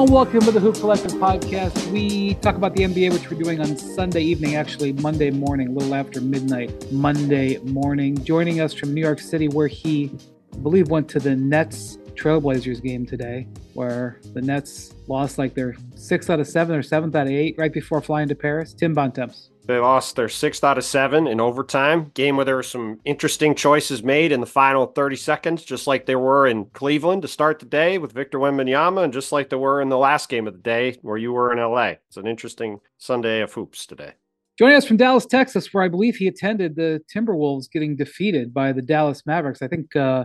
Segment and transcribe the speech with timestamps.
[0.00, 1.92] And welcome to the Hoop Collective podcast.
[1.92, 5.72] We talk about the NBA, which we're doing on Sunday evening, actually Monday morning, a
[5.72, 8.16] little after midnight, Monday morning.
[8.24, 10.10] Joining us from New York City, where he,
[10.54, 15.76] I believe, went to the Nets Trailblazers game today, where the Nets lost like their
[15.96, 18.72] sixth out of seven or seventh out of eight right before flying to Paris.
[18.72, 19.49] Tim Bontemps.
[19.66, 22.10] They lost their sixth out of seven in overtime.
[22.14, 26.06] Game where there were some interesting choices made in the final 30 seconds, just like
[26.06, 29.58] there were in Cleveland to start the day with Victor Wembanyama, and just like there
[29.58, 31.94] were in the last game of the day where you were in LA.
[32.08, 34.14] It's an interesting Sunday of hoops today.
[34.58, 38.72] Joining us from Dallas, Texas, where I believe he attended the Timberwolves getting defeated by
[38.72, 39.62] the Dallas Mavericks.
[39.62, 40.24] I think uh,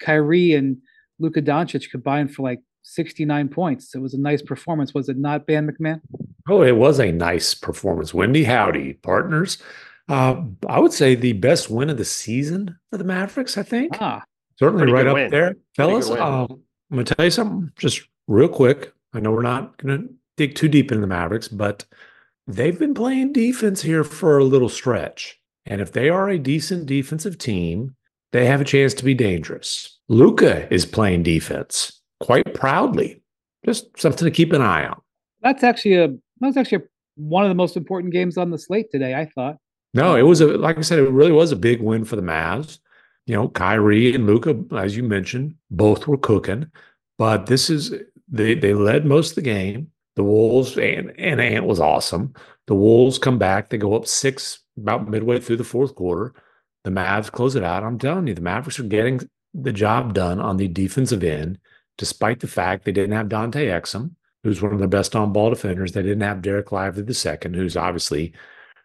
[0.00, 0.78] Kyrie and
[1.18, 3.94] Luka Doncic combined for like 69 points.
[3.94, 6.00] It was a nice performance, was it not, Ban MacMahon?
[6.48, 8.14] Oh, it was a nice performance.
[8.14, 9.58] Wendy Howdy, partners.
[10.08, 13.96] Uh, I would say the best win of the season for the Mavericks, I think.
[14.00, 14.22] Ah,
[14.58, 15.30] Certainly right up win.
[15.30, 15.56] there.
[15.74, 16.46] Fellas, um,
[16.90, 18.92] I'm going to tell you something just real quick.
[19.12, 21.84] I know we're not going to dig too deep into the Mavericks, but
[22.46, 25.38] they've been playing defense here for a little stretch.
[25.66, 27.96] And if they are a decent defensive team,
[28.32, 29.98] they have a chance to be dangerous.
[30.08, 33.20] Luka is playing defense quite proudly.
[33.64, 35.00] Just something to keep an eye on.
[35.42, 36.84] that's actually a that was actually
[37.16, 39.14] one of the most important games on the slate today.
[39.14, 39.56] I thought.
[39.94, 42.22] No, it was a like I said, it really was a big win for the
[42.22, 42.78] Mavs.
[43.26, 46.70] You know, Kyrie and Luka, as you mentioned, both were cooking,
[47.18, 47.94] but this is
[48.28, 49.90] they they led most of the game.
[50.16, 52.34] The Wolves and and Ant was awesome.
[52.66, 56.34] The Wolves come back, they go up six about midway through the fourth quarter.
[56.84, 57.82] The Mavs close it out.
[57.82, 61.58] I'm telling you, the Mavericks are getting the job done on the defensive end,
[61.96, 64.12] despite the fact they didn't have Dante Exum,
[64.46, 65.92] who's one of their best on-ball defenders.
[65.92, 68.32] They didn't have Dereck Lively II, who's obviously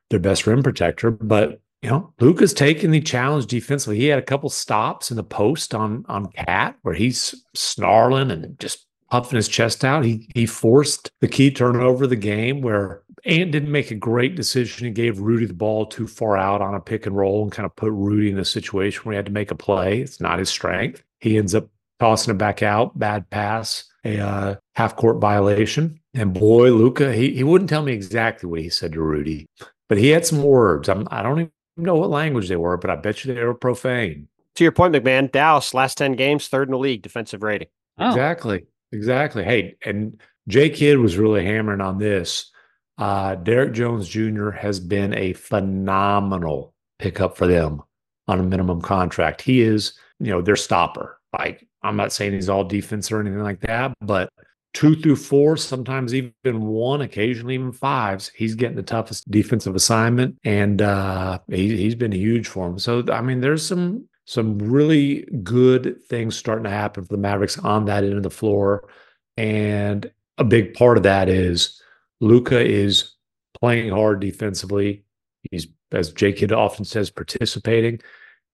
[0.09, 1.12] their best rim protector.
[1.12, 3.98] But you know, Luka's taking the challenge defensively.
[3.98, 8.59] He had a couple stops in the post on on KAT where he's snarling and
[8.59, 10.06] just puffing his chest out.
[10.06, 14.36] He he forced the key turnover of the game where Ant didn't make a great
[14.36, 14.86] decision.
[14.86, 17.66] He gave Rudy the ball too far out on a pick and roll and kind
[17.66, 20.02] of put Rudy in a situation where he had to make a play.
[20.02, 21.04] It's not his strength.
[21.20, 21.67] He ends up
[21.99, 26.00] tossing it back out, bad pass, a uh, half court violation.
[26.14, 29.48] And boy, Luka, he he wouldn't tell me exactly what he said to Rudy,
[29.88, 30.89] but he had some words.
[30.89, 33.54] I'm, I don't even know what language they were, but I bet you they were
[33.54, 34.28] profane.
[34.56, 37.70] To your point, MacMahon, Dallas, last 10 games, third in the league defensive rating.
[37.98, 38.66] Oh, Exactly.
[38.92, 39.44] Exactly.
[39.44, 42.52] Hey, and Jay Kidd was really hammering on this.
[42.98, 44.50] Uh, Derrick Jones Jr.
[44.50, 47.82] has been a phenomenal pickup for them
[48.28, 49.42] on a minimum contract.
[49.42, 51.20] He is, you know, their stopper.
[51.38, 54.31] Like, I'm not saying he's all defense or anything like that, but
[54.73, 60.37] two through four, sometimes even one, occasionally even fives, he's getting the toughest defensive assignment,
[60.43, 62.80] and uh, he, he's been huge for him.
[62.80, 67.58] So, I mean, there's some some really good things starting to happen for the Mavericks
[67.58, 68.87] on that end of the floor.
[69.36, 71.81] And a big part of that is
[72.21, 73.15] Luka is
[73.59, 75.03] playing hard defensively.
[75.49, 77.99] He's, as Jake Kidd often says, participating.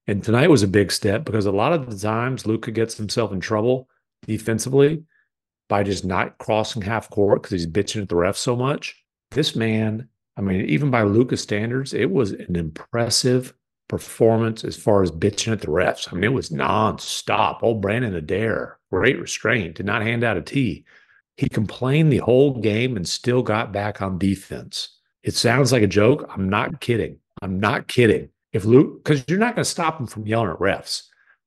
[0.07, 3.34] And tonight was a big step because a lot of the times Luka gets himself
[3.34, 3.90] in trouble
[4.25, 5.03] defensively
[5.68, 9.03] by just not crossing half court because he's bitching at the ref so much.
[9.31, 10.07] This man,
[10.38, 13.53] I mean, even by Luka standards, it was an impressive
[13.90, 16.12] performance as far as bitching at the refs.
[16.12, 17.62] I mean, it was nonstop.
[17.62, 20.85] Old Brandon Adair, great restraint, did not hand out a tee.
[21.35, 24.89] He complained the whole game and still got back on defense.
[25.24, 26.29] It sounds like a joke.
[26.34, 27.19] I'm not kidding.
[27.41, 28.29] I'm not kidding.
[28.57, 31.03] If Luke, because you're not going to stop him from yelling at refs.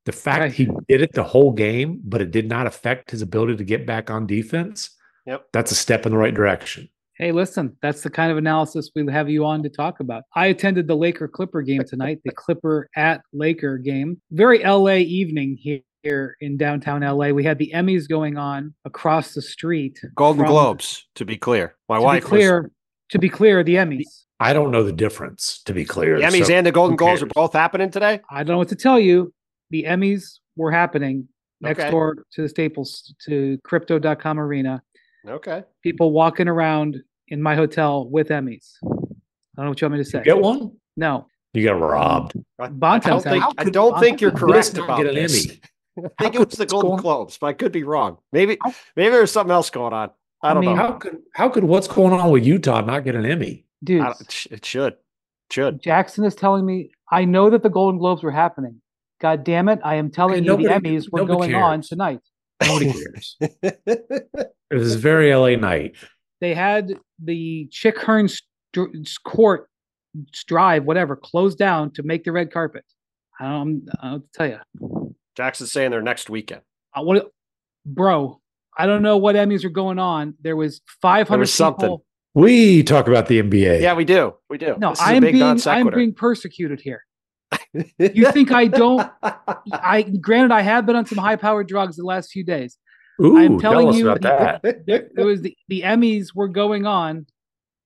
[0.06, 0.52] The fact Right.
[0.52, 3.84] he did it the whole game, but it did not affect his ability to get
[3.84, 4.90] back on defense.
[5.26, 5.46] Yep.
[5.52, 6.88] That's a step in the right direction.
[7.14, 10.22] Hey, listen, that's the kind of analysis we have you on to talk about.
[10.36, 14.20] I attended the Laker Clipper game tonight, the Clipper at Laker game.
[14.30, 15.80] Very LA evening here.
[16.02, 20.00] Here in downtown LA, we had the Emmys going on across the street.
[20.14, 21.74] Golden from- Globes, to be clear.
[21.90, 22.70] My To be wife was clear,
[23.10, 24.24] to be clear, the Emmys.
[24.40, 26.18] I don't know the difference, to be clear.
[26.18, 28.20] The Emmys So and the Golden who Globes are both happening today.
[28.30, 29.32] I don't know what to tell you.
[29.70, 31.28] The Emmys were happening
[31.60, 31.90] next Okay.
[31.90, 34.82] door to the Staples to Crypto.com Arena.
[35.28, 35.62] Okay.
[35.82, 38.76] People walking around in my hotel with Emmys.
[38.82, 40.22] I don't know what you want me to say.
[40.22, 40.72] Get one?
[40.96, 42.32] No, You got robbed.
[42.58, 43.44] I, I don't think.
[43.58, 45.46] I don't think you're correct about get an this.
[45.46, 45.60] Emmy.
[46.18, 48.16] I think How it was the Golden what's Globes, but I could be wrong.
[48.32, 48.56] Maybe
[48.96, 50.10] maybe there's something else going on.
[50.42, 50.82] I I don't mean, know.
[50.82, 53.66] How could how could what's going on with Utah not get an Emmy?
[53.82, 54.06] Dude.
[54.20, 54.94] It sh- it should.
[55.50, 55.82] Should.
[55.82, 58.80] Jackson is telling me I know that the Golden Globes were happening.
[59.20, 59.80] God damn it!
[59.84, 62.20] I am telling Okay, you the Emmys were nobody going on tonight.
[62.62, 63.36] Nobody cares.
[63.40, 65.96] it was very LA night.
[66.40, 66.92] They had
[67.22, 69.68] the Chick Hearn st- court
[70.46, 72.84] drive, whatever, closed down to make the red carpet.
[73.38, 75.14] I don't, I don't know to tell you.
[75.36, 76.62] Jackson's saying they're next weekend.
[76.94, 77.24] I want,
[77.84, 78.40] bro.
[78.78, 80.34] I don't know what Emmys are going on.
[80.40, 81.84] There was 500 was something.
[81.86, 82.04] people.
[82.34, 83.80] We talk about the NBA.
[83.80, 84.34] Yeah, we do.
[84.48, 84.76] We do.
[84.78, 87.04] No, This is a I'm big being I'm being persecuted here.
[87.98, 89.10] You think I don't?
[89.72, 92.78] I granted I have been on some high powered drugs the last few days.
[93.20, 94.22] Ooh, I'm telling tell us you, about
[94.62, 94.86] that.
[94.86, 97.26] There, there was the, the Emmys were going on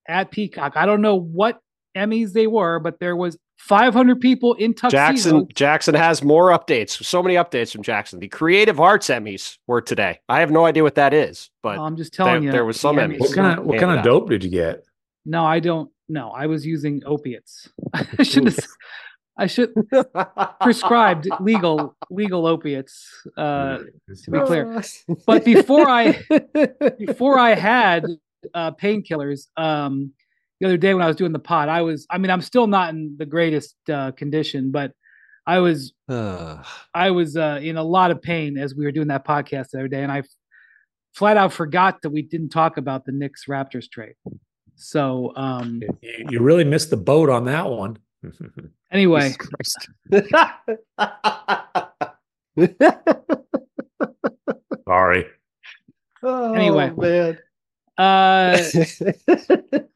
[0.06, 0.76] at Peacock.
[0.76, 1.60] I don't know what
[1.96, 4.92] Emmys they were, but there was 500 people in tuxedos.
[4.92, 7.02] Jackson Jackson has more updates.
[7.02, 8.20] So many updates from Jackson.
[8.20, 10.20] The Creative Arts Emmys were today.
[10.28, 12.78] I have no idea what that is, but I'm just telling there- you, there was
[12.78, 13.20] some Emmys Emmys.
[13.20, 14.04] What kind of what kind handed of out.
[14.04, 14.84] dope did you get?
[15.24, 15.90] No, I don't.
[16.10, 17.70] No, I was using opiates.
[18.18, 18.58] I should have.
[19.38, 19.72] I should
[20.60, 23.08] prescribed legal legal opiates.
[23.36, 23.78] Uh,
[24.24, 24.82] to be clear.
[25.26, 26.22] but before I
[26.98, 28.04] before I had
[28.52, 30.12] uh, painkillers, um,
[30.64, 32.06] the other day when I was doing the pod, I was.
[32.08, 34.92] I mean, I'm still not in the greatest uh, condition, but
[35.46, 39.26] I was I was uh, in a lot of pain as we were doing that
[39.26, 40.22] podcast the other day, and I
[41.12, 44.14] flat out forgot that we didn't talk about the Knicks Raptors trade.
[44.74, 47.98] So um, You, you really missed the boat on that one.
[48.90, 49.34] anyway,
[54.88, 55.26] Sorry.
[56.24, 56.90] Anyway.
[56.90, 57.38] Oh, man.
[57.98, 58.56] Uh,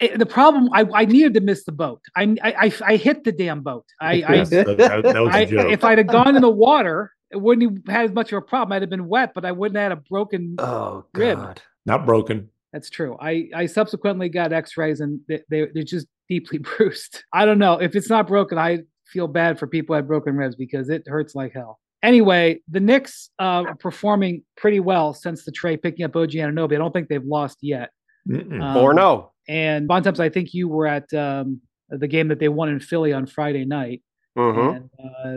[0.01, 2.01] it- the problem I, I needed to miss the boat.
[2.17, 3.87] I I, I, I hit the damn boat.
[4.01, 5.73] I, Yes, I, that, that- that was I a joke.
[5.73, 8.43] if I'd have gone in the water, it wouldn't have had as much of a
[8.43, 8.75] problem.
[8.75, 10.57] I'd have been wet, but I wouldn't have had a broken.
[10.59, 11.39] oh Rib.
[11.39, 11.63] God.
[11.87, 12.49] Not broken.
[12.73, 13.17] That's true.
[13.21, 17.25] I I subsequently got X-rays and they, they they're just deeply bruised.
[17.33, 18.59] I don't know if it's not broken.
[18.59, 21.79] I feel bad for people who had broken ribs because it hurts like hell.
[22.03, 26.75] Anyway, the Knicks uh, are performing pretty well since the trade picking up OG Anunoby.
[26.75, 27.91] I don't think they've lost yet.
[28.31, 29.33] Um, or no.
[29.49, 33.13] And Bontemps, I think you were at um, the game that they won in Philly
[33.13, 34.03] on Friday night.
[34.37, 34.77] Mhm.
[34.77, 34.91] And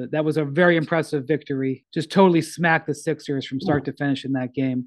[0.04, 1.86] uh, that was a very impressive victory.
[1.94, 4.86] Just totally smacked the Sixers from start to finish in that game.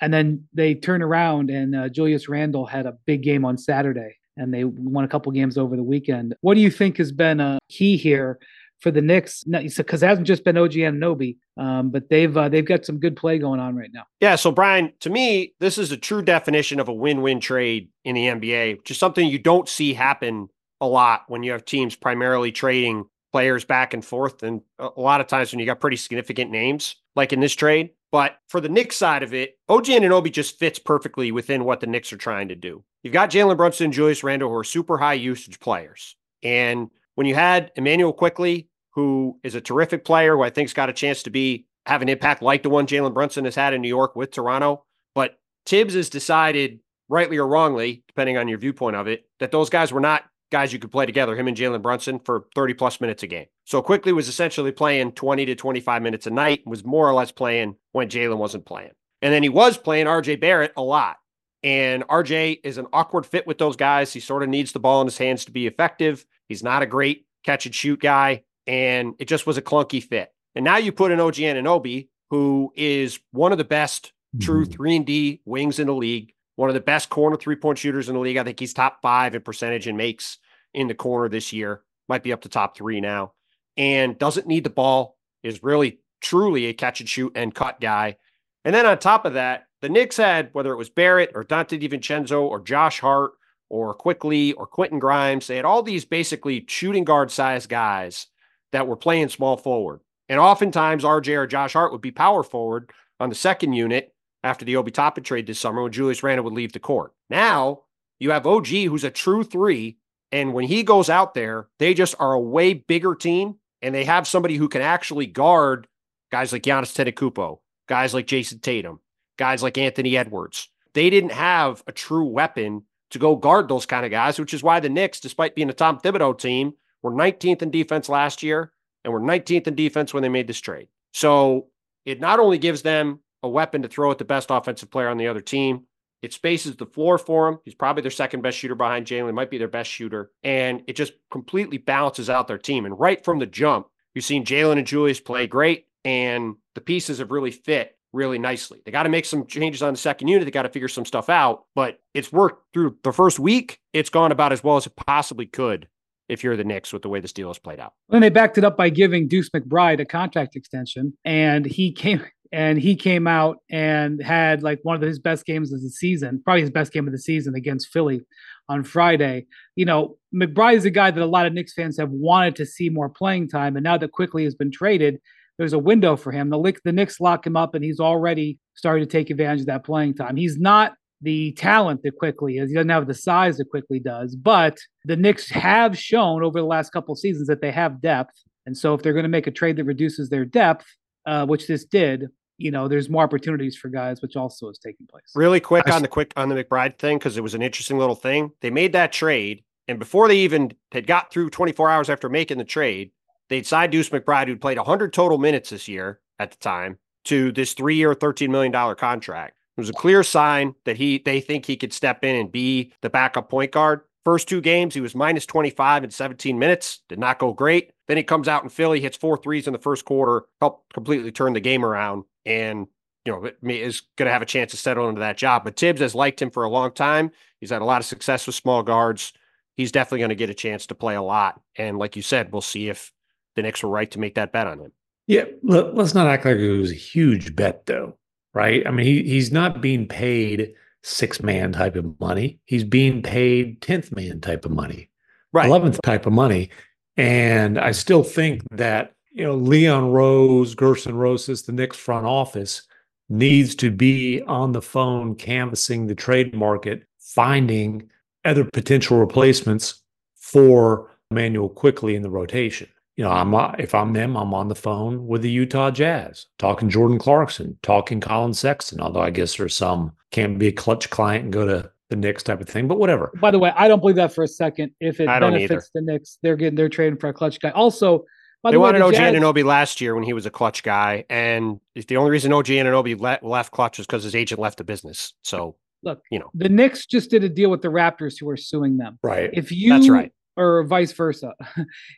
[0.00, 4.16] And then they turn around, and uh, Julius Randle had a big game on Saturday,
[4.38, 6.34] and they won a couple games over the weekend.
[6.40, 8.38] What do you think has been a key here
[8.80, 9.44] for the Knicks?
[9.44, 13.16] Because it hasn't just been OG Anunoby, um, but they've uh, they've got some good
[13.16, 14.04] play going on right now.
[14.20, 18.14] Yeah, so Brian, to me, this is a true definition of a win-win trade in
[18.14, 20.48] the NBA, which is something you don't see happen
[20.80, 25.20] a lot when you have teams primarily trading players back and forth, and a lot
[25.20, 27.90] of times when you got pretty significant names, like in this trade.
[28.12, 31.86] But for the Knicks side of it, OG Anunoby just fits perfectly within what the
[31.86, 32.82] Knicks are trying to do.
[33.02, 36.16] You've got Jalen Brunson and Julius Randle, who are super high usage players.
[36.42, 40.88] And when you had Immanuel Quickley, who is a terrific player, who I think's got
[40.88, 43.82] a chance to be have an impact like the one Jalen Brunson has had in
[43.82, 44.86] New York with Toronto.
[45.14, 46.80] But Thibs has decided,
[47.10, 50.72] rightly or wrongly, depending on your viewpoint of it, that those guys were not guys
[50.72, 53.48] you could play together, him and Jalen Brunson, for 30 plus minutes a game.
[53.66, 57.32] So Quickley was essentially playing 20 to 25 minutes a night, was more or less
[57.32, 58.92] playing when Jalen wasn't playing.
[59.20, 61.18] And then he was playing RJ Barrett a lot.
[61.62, 64.12] And RJ is an awkward fit with those guys.
[64.12, 66.24] He sort of needs the ball in his hands to be effective.
[66.48, 68.44] He's not a great catch and shoot guy.
[68.66, 70.32] And it just was a clunky fit.
[70.54, 74.72] And now you put in OG Anunoby, who is one of the best true Mhm.
[74.72, 78.08] 3 and D wings in the league, one of the best corner three point shooters
[78.08, 78.36] in the league.
[78.36, 80.38] I think he's top five in percentage and makes
[80.72, 83.32] in the corner this year, might be up to top three now,
[83.76, 88.16] and doesn't need the ball, is really truly a catch and shoot and cut guy.
[88.64, 91.80] And then on top of that, the Knicks had, whether it was Barrett or Donte
[91.80, 93.32] DiVincenzo or Josh Hart
[93.68, 98.26] or Quickley or Quentin Grimes, they had all these basically shooting guard size guys
[98.72, 100.00] that were playing small forward.
[100.28, 104.64] And oftentimes RJ or Josh Hart would be power forward on the second unit after
[104.64, 107.12] the Obi Toppin trade this summer when Julius Randle would leave the court.
[107.28, 107.82] Now
[108.18, 109.98] you have OG, who's a true three.
[110.32, 113.56] And when he goes out there, they just are a way bigger team.
[113.82, 115.88] And they have somebody who can actually guard
[116.30, 117.58] guys like Giannis Antetokounmpo,
[117.88, 119.00] guys like Jayson Tatum,
[119.40, 120.68] guys like Anthony Edwards.
[120.92, 124.62] They didn't have a true weapon to go guard those kind of guys, which is
[124.62, 128.70] why the Knicks, despite being a Tom Thibodeau team, were 19th in defense last year
[129.02, 130.88] and were 19th in defense when they made this trade.
[131.12, 131.68] So
[132.04, 135.16] it not only gives them a weapon to throw at the best offensive player on
[135.16, 135.86] the other team,
[136.20, 137.58] it spaces the floor for him.
[137.64, 140.30] He's probably their second best shooter behind Jalen, might be their best shooter.
[140.42, 142.84] And it just completely balances out their team.
[142.84, 147.18] And right from the jump, you've seen Jalen and Julius play great, and the pieces
[147.18, 148.80] have really fit really nicely.
[148.84, 150.44] They got to make some changes on the second unit.
[150.44, 153.78] They got to figure some stuff out, but it's worked through the first week.
[153.92, 155.88] It's gone about as well as it possibly could
[156.28, 157.94] if you're the Knicks with the way this deal has played out.
[158.08, 162.24] Then they backed it up by giving Deuce McBride a contract extension, and he came
[162.52, 166.40] and he came out and had like one of his best games of the season,
[166.44, 168.22] probably his best game of the season against Philly
[168.68, 169.46] on Friday.
[169.76, 172.66] You know, McBride is a guy that a lot of Knicks fans have wanted to
[172.66, 175.20] see more playing time, and now that Quickley has been traded,
[175.60, 176.48] there's a window for him.
[176.48, 179.84] The the Knicks lock him up, and he's already starting to take advantage of that
[179.84, 180.34] playing time.
[180.34, 182.70] He's not the talent that Quickley is.
[182.70, 186.66] He doesn't have the size that Quickley does, but the Knicks have shown over the
[186.66, 188.32] last couple seasons that they have depth.
[188.64, 190.86] And so if they're going to make a trade that reduces their depth,
[191.26, 195.06] uh, which this did, you know, there's more opportunities for guys, which also is taking
[195.08, 195.24] place.
[195.34, 198.16] Really quick on the quick on the McBride thing because it was an interesting little
[198.16, 198.52] thing.
[198.62, 202.56] They made that trade, and before they even had got through 24 hours after making
[202.56, 203.10] the trade,
[203.50, 207.52] they'd signed Deuce McBride, who'd played 100 total minutes this year at the time, to
[207.52, 209.58] this three-year, 13 million dollar contract.
[209.76, 212.92] It was a clear sign that he they think he could step in and be
[213.02, 214.00] the backup point guard.
[214.24, 217.00] First two games, he was minus 25 in 17 minutes.
[217.08, 217.92] Did not go great.
[218.06, 221.32] Then he comes out in Philly, hits four threes in the first quarter, helped completely
[221.32, 222.86] turn the game around, and
[223.24, 225.64] you know is going to have a chance to settle into that job.
[225.64, 227.30] But Thibs has liked him for a long time.
[227.60, 229.32] He's had a lot of success with small guards.
[229.76, 231.60] He's definitely going to get a chance to play a lot.
[231.76, 233.12] And like you said, we'll see if
[233.56, 234.92] the Knicks were right to make that bet on him.
[235.26, 238.16] Yeah, let's not act like it was a huge bet, though,
[238.52, 238.84] right?
[238.86, 242.58] I mean, he he's not being paid six man type of money.
[242.64, 245.08] He's being paid tenth man type of money,
[245.52, 245.66] right?
[245.66, 246.70] Eleventh type of money.
[247.16, 252.82] And I still think that, you know, Leon Rose, Gersson Rosas, the Knicks front office
[253.28, 258.10] needs to be on the phone canvassing the trade market, finding
[258.44, 260.02] other potential replacements
[260.36, 262.88] for Immanuel Quickley in the rotation.
[263.20, 266.46] You know, I'm uh, if I'm them, I'm on the phone with the Utah Jazz,
[266.58, 268.98] talking Jordan Clarkson, talking Collin Sexton.
[268.98, 272.42] Although I guess there's some can't be a Klutch client and go to the Knicks
[272.42, 273.30] type of thing, but whatever.
[273.38, 274.92] By the way, I don't believe that for a second.
[275.00, 277.68] If it benefits the Knicks, they're getting they're trading for a Klutch guy.
[277.72, 278.24] Also,
[278.62, 279.34] by they the wanted way, the OG Jazz...
[279.34, 283.20] Anunoby last year when he was a Klutch guy, and the only reason OG Anunoby
[283.20, 285.34] le- left Klutch was because his agent left the business.
[285.44, 288.56] So look, you know, the Knicks just did a deal with the Raptors who are
[288.56, 289.18] suing them.
[289.22, 289.50] Right.
[289.52, 291.54] If you that's right, or vice versa,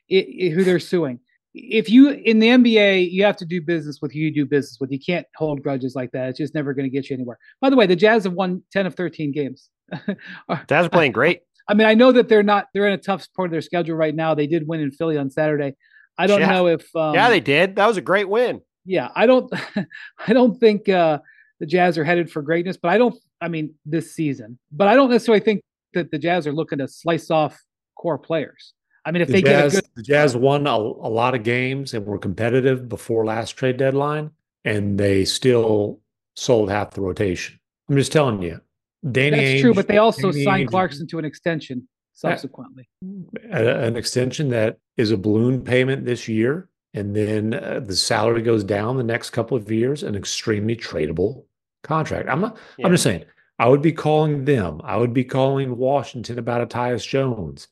[0.09, 1.21] it, it, who they're suing.
[1.55, 4.79] If you in the NBA, you have to do business with who you do business
[4.81, 4.91] with.
[4.91, 6.31] You can't hold grudges like that.
[6.31, 7.39] It's just never going to get you anywhere.
[7.61, 9.69] By the way, the Jazz have won ten of thirteen games.
[10.69, 11.41] Jazz are playing great.
[11.69, 12.69] I mean, I know that they're not.
[12.73, 14.35] They're in a tough part of their schedule right now.
[14.35, 15.75] They did win in Philly on Saturday.
[16.19, 16.51] I don't yeah.
[16.51, 16.85] know if.
[16.97, 17.77] Um, yeah, they did.
[17.77, 18.63] That was a great win.
[18.87, 19.53] Yeah, I don't.
[20.27, 21.19] I don't think uh,
[21.61, 23.15] the Jazz are headed for greatness, but I don't.
[23.43, 26.89] I mean, this season, but I don't necessarily think that the Jazz are looking to
[26.89, 27.61] slice off
[28.03, 28.75] core players.
[29.05, 31.45] I mean, if the they Jazz, get good, the Jazz won a, a lot of
[31.45, 34.31] games and were competitive before last trade deadline,
[34.65, 36.01] and they still
[36.35, 37.59] sold half the rotation.
[37.89, 38.61] I'm just telling you,
[39.11, 39.37] Danny.
[39.37, 42.89] That's Ainge, true, but they also Danny signed Ainge, Clarkson to an extension subsequently.
[43.51, 48.63] an extension that is a balloon payment this year, and then uh, the salary goes
[48.63, 50.03] down the next couple of years.
[50.03, 51.45] An extremely tradable
[51.83, 52.29] contract.
[52.29, 52.57] I'm not.
[52.79, 52.87] Yeah.
[52.87, 53.25] I'm just saying.
[53.59, 54.81] I would be calling them.
[54.83, 57.69] I would be calling Washington about a Tyus Jones.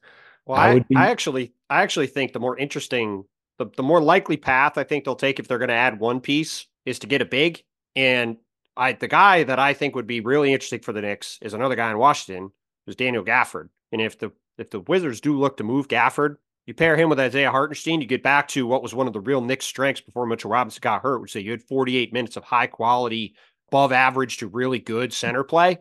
[0.51, 3.25] Well, I, I, be, I actually, I actually think the more interesting,
[3.59, 6.21] the, the more likely path I think they'll take if they're going to add one
[6.21, 7.63] piece is to get a big.
[7.95, 8.37] And
[8.77, 11.77] I, the guy that I think would be really interesting for the Knicks is another
[11.77, 12.51] guy in Washington,
[12.85, 13.69] who's Daniel Gafford.
[13.93, 17.21] And if the if the Wizards do look to move Gafford, you pair him with
[17.21, 20.27] Isaiah Hartenstein, you get back to what was one of the real Knicks' strengths before
[20.27, 23.37] Mitchell Robinson got hurt, which is you had 48 minutes of high quality,
[23.69, 25.79] above average to really good center play.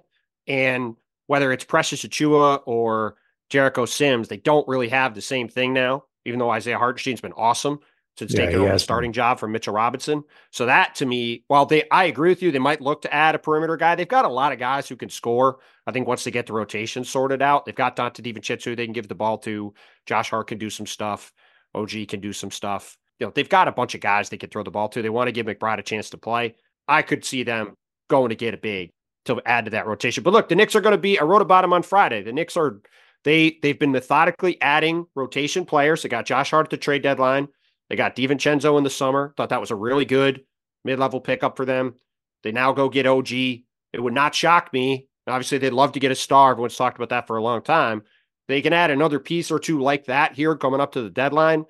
[0.48, 0.96] And
[1.26, 3.16] whether it's Precious Achiuwa or
[3.50, 7.34] Jericho Sims, they don't really have the same thing now, even though Isaiah Hartenstein's been
[7.34, 7.80] awesome
[8.18, 10.24] since yeah, taking over the starting job from Mitchell Robinson.
[10.52, 13.34] So that to me, while they I agree with you, they might look to add
[13.34, 13.96] a perimeter guy.
[13.96, 15.60] They've got a lot of guys who can score.
[15.88, 18.94] I think once they get the rotation sorted out, they've got Donte DiVincenzo they can
[18.94, 19.74] give the ball to.
[20.06, 21.32] Josh Hart can do some stuff.
[21.74, 22.98] OG can do some stuff.
[23.20, 25.02] You know, they've got a bunch of guys they can throw the ball to.
[25.02, 26.56] They want to give McBride a chance to play.
[26.88, 27.76] I could see them
[28.10, 28.92] going to get a big
[29.26, 30.24] to add to that rotation.
[30.24, 32.24] But look, the Knicks are going to be I wrote about them on Friday.
[32.24, 32.82] The Knicks are
[33.24, 36.02] they they've been methodically adding rotation players.
[36.02, 37.48] They got Josh Hart at the trade deadline.
[37.90, 39.34] They got DiVincenzo in the summer.
[39.36, 40.42] Thought that was a really good
[40.86, 41.96] mid-level pickup for them.
[42.44, 43.32] They now go get OG.
[43.32, 43.64] It
[44.00, 45.08] would not shock me.
[45.28, 46.52] Obviously, they'd love to get a star.
[46.52, 48.04] Everyone's talked about that for a long time.
[48.48, 51.66] They can add another piece or two like that here coming up to the deadline.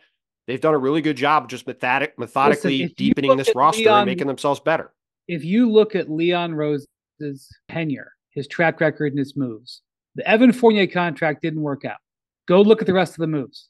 [0.47, 4.05] They've done a really good job just methodic, methodically Listen, deepening this roster Leon, and
[4.05, 4.93] making themselves better.
[5.27, 9.81] If you look at Leon Rose's tenure, his track record, and his moves,
[10.15, 11.97] the Evan Fournier contract didn't work out.
[12.47, 13.69] Go look at the rest of the moves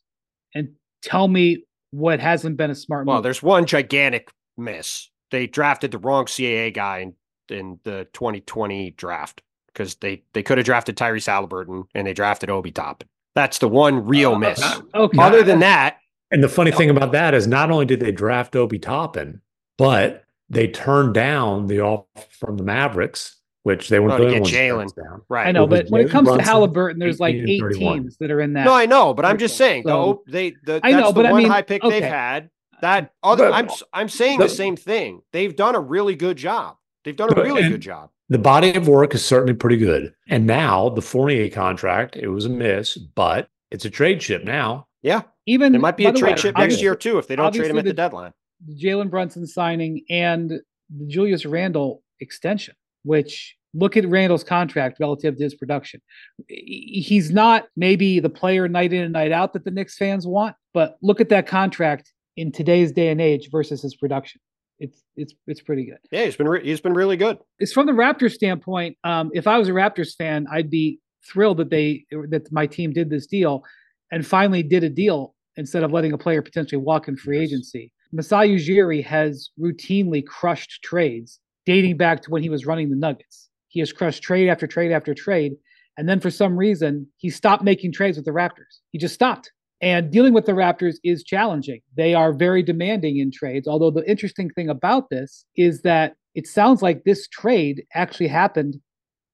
[0.55, 0.69] and
[1.01, 3.17] tell me what hasn't been a smart well, move.
[3.17, 5.09] Well, there's one gigantic miss.
[5.31, 7.13] They drafted the wrong CAA guy in,
[7.49, 12.49] in the 2020 draft because they, they could have drafted Tyrese Haliburton and they drafted
[12.49, 13.07] Obi Toppin.
[13.35, 14.81] That's the one real uh, miss.
[14.93, 15.17] Okay.
[15.19, 15.97] Other than that.
[16.31, 19.41] And the funny thing about that is not only did they draft Obi Toppin,
[19.77, 24.53] but they turned down the offer from the Mavericks which they weren't going to get
[24.53, 24.89] Jalen.
[25.29, 25.47] Right.
[25.47, 28.41] I know, but when it comes Brunson, to Haliburton, there's like eight teams that are
[28.41, 28.65] in that.
[28.65, 31.29] No, I know, but I'm just saying, so, the, they, the, I know, but the
[31.29, 31.99] I mean, high pick okay.
[31.99, 32.49] they've had.
[32.81, 35.21] that other, I'm I'm saying the same thing.
[35.33, 36.77] They've done a really good job.
[37.03, 38.09] They've done a really good job.
[38.29, 40.13] The body of work is certainly pretty good.
[40.27, 44.87] And now the Fournier contract, it was a miss, but it's a trade ship now.
[45.01, 45.23] Yeah.
[45.45, 47.71] Even it might be a trade way, ship next year too if they don't trade
[47.71, 48.33] him at the, the deadline.
[48.75, 55.43] Jalen Brunson signing and the Julius Randle extension, which look at Randle's contract relative to
[55.43, 56.01] his production.
[56.47, 60.55] He's not maybe the player night in and night out that the Knicks fans want,
[60.73, 64.41] but look at that contract in today's day and age versus his production.
[64.79, 65.97] It's it's it's pretty good.
[66.09, 67.37] Yeah, he's been re- he's been really good.
[67.59, 68.97] It's from the Raptors standpoint.
[69.03, 72.93] Um, if I was a Raptors fan, I'd be thrilled that they that my team
[72.93, 73.63] did this deal
[74.11, 77.91] and finally did a deal instead of letting a player potentially walk in free agency.
[78.13, 83.47] Masai Ujiri has routinely crushed trades dating back to when he was running the Nuggets.
[83.67, 85.53] He has crushed trade after trade after trade.
[85.99, 88.79] And then for some reason, he stopped making trades with the Raptors.
[88.89, 89.51] He just stopped.
[89.79, 91.81] And dealing with the Raptors is challenging.
[91.95, 93.67] They are very demanding in trades.
[93.67, 98.77] Although the interesting thing about this is that it sounds like this trade actually happened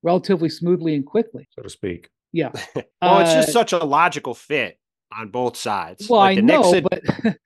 [0.03, 2.09] relatively smoothly and quickly, so to speak.
[2.33, 2.51] Yeah.
[3.01, 4.77] well, it's just uh, such a logical fit
[5.17, 6.09] on both sides.
[6.09, 7.01] Well, like I know, had, but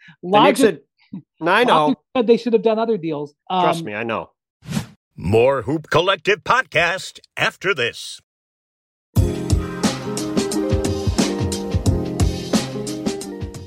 [0.24, 0.81] logic,
[1.12, 1.96] had, I know.
[2.24, 3.36] They should have done other deals.
[3.51, 4.31] Um, Trust me, I know.
[5.22, 8.22] More Hoop Collective podcast after this.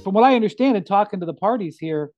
[0.02, 2.12] From what I understand and talking to the parties here,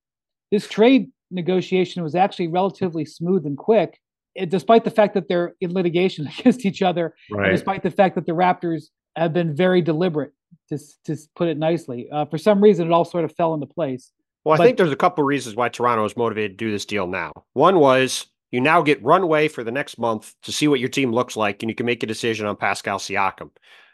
[0.52, 3.98] this trade negotiation was actually relatively smooth and quick,
[4.46, 7.50] despite the fact that they're in litigation against each other, right.
[7.50, 8.84] despite the fact that the Raptors
[9.16, 10.30] have been very deliberate,
[10.68, 12.08] to, to put it nicely.
[12.08, 14.12] Uh, for some reason, it all sort of fell into place.
[14.44, 16.70] Well, I but, think there's a couple of reasons why Toronto is motivated to do
[16.70, 17.32] this deal now.
[17.54, 21.10] One was you now get runway for the next month to see what your team
[21.10, 23.50] looks like, and you can make a decision on Pascal Siakam.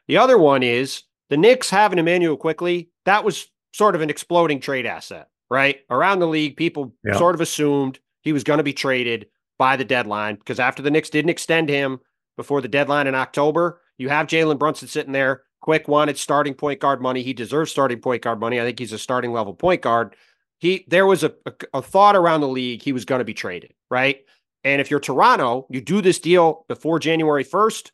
[0.07, 2.91] The other one is the Knicks having Immanuel Quickley.
[3.07, 5.79] That was sort of an exploding trade asset, right?
[5.89, 7.17] Around the league, people yeah.
[7.17, 10.91] sort of assumed he was going to be traded by the deadline because after the
[10.91, 11.99] Knicks didn't extend him
[12.37, 15.45] before the deadline in October, you have Jalen Brunson sitting there.
[15.63, 17.23] Quick wanted starting point guard money.
[17.23, 18.61] He deserves starting point guard money.
[18.61, 20.17] I think he's a starting level point guard
[20.61, 23.35] he there was a, a, a thought around the league he was going to be
[23.35, 24.21] traded, right?
[24.65, 27.91] And if you're Toronto, you do this deal before January 1st,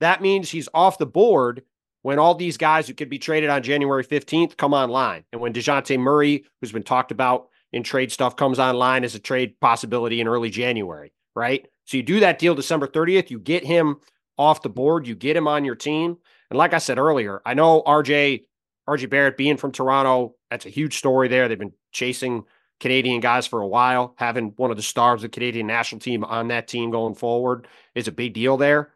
[0.00, 1.62] that means he's off the board
[2.02, 5.24] when all these guys who could be traded on January 15th come online.
[5.32, 9.18] And when DeJounte Murray, who's been talked about in trade stuff, comes online as a
[9.18, 11.66] trade possibility in early January, right?
[11.84, 13.96] So you do that deal December 30th, you get him
[14.38, 16.16] off the board, you get him on your team.
[16.50, 18.44] And like I said earlier, I know RJ
[18.88, 21.46] RJ Barrett being from Toronto, that's a huge story there.
[21.46, 22.44] They've been chasing
[22.80, 24.14] Canadian guys for a while.
[24.16, 27.68] Having one of the stars of the Canadian national team on that team going forward
[27.94, 28.92] is a big deal there.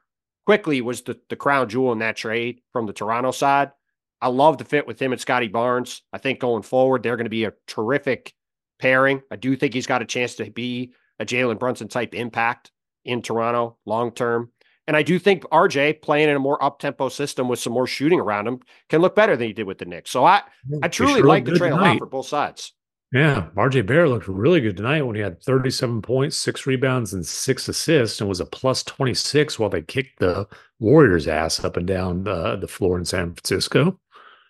[0.46, 3.70] Quickley was the, the crown jewel in that trade from the Toronto side.
[4.20, 6.02] I love the fit with him and Scottie Barnes.
[6.12, 8.34] I think going forward, they're going to be a terrific
[8.78, 9.22] pairing.
[9.30, 12.70] I do think he's got a chance to be a Jalen Brunson type impact
[13.04, 14.50] in Toronto long term.
[14.86, 17.86] And I do think RJ playing in a more up tempo system with some more
[17.86, 20.10] shooting around him can look better than he did with the Knicks.
[20.10, 20.42] So I,
[20.82, 22.72] I truly sure like the trade a lot for both sides.
[23.14, 27.24] Yeah, RJ Barrett looked really good tonight when he had 37 points, six rebounds, and
[27.24, 30.48] six assists, and was a plus 26 while they kicked the
[30.80, 34.00] Warriors' ass up and down the, the floor in San Francisco.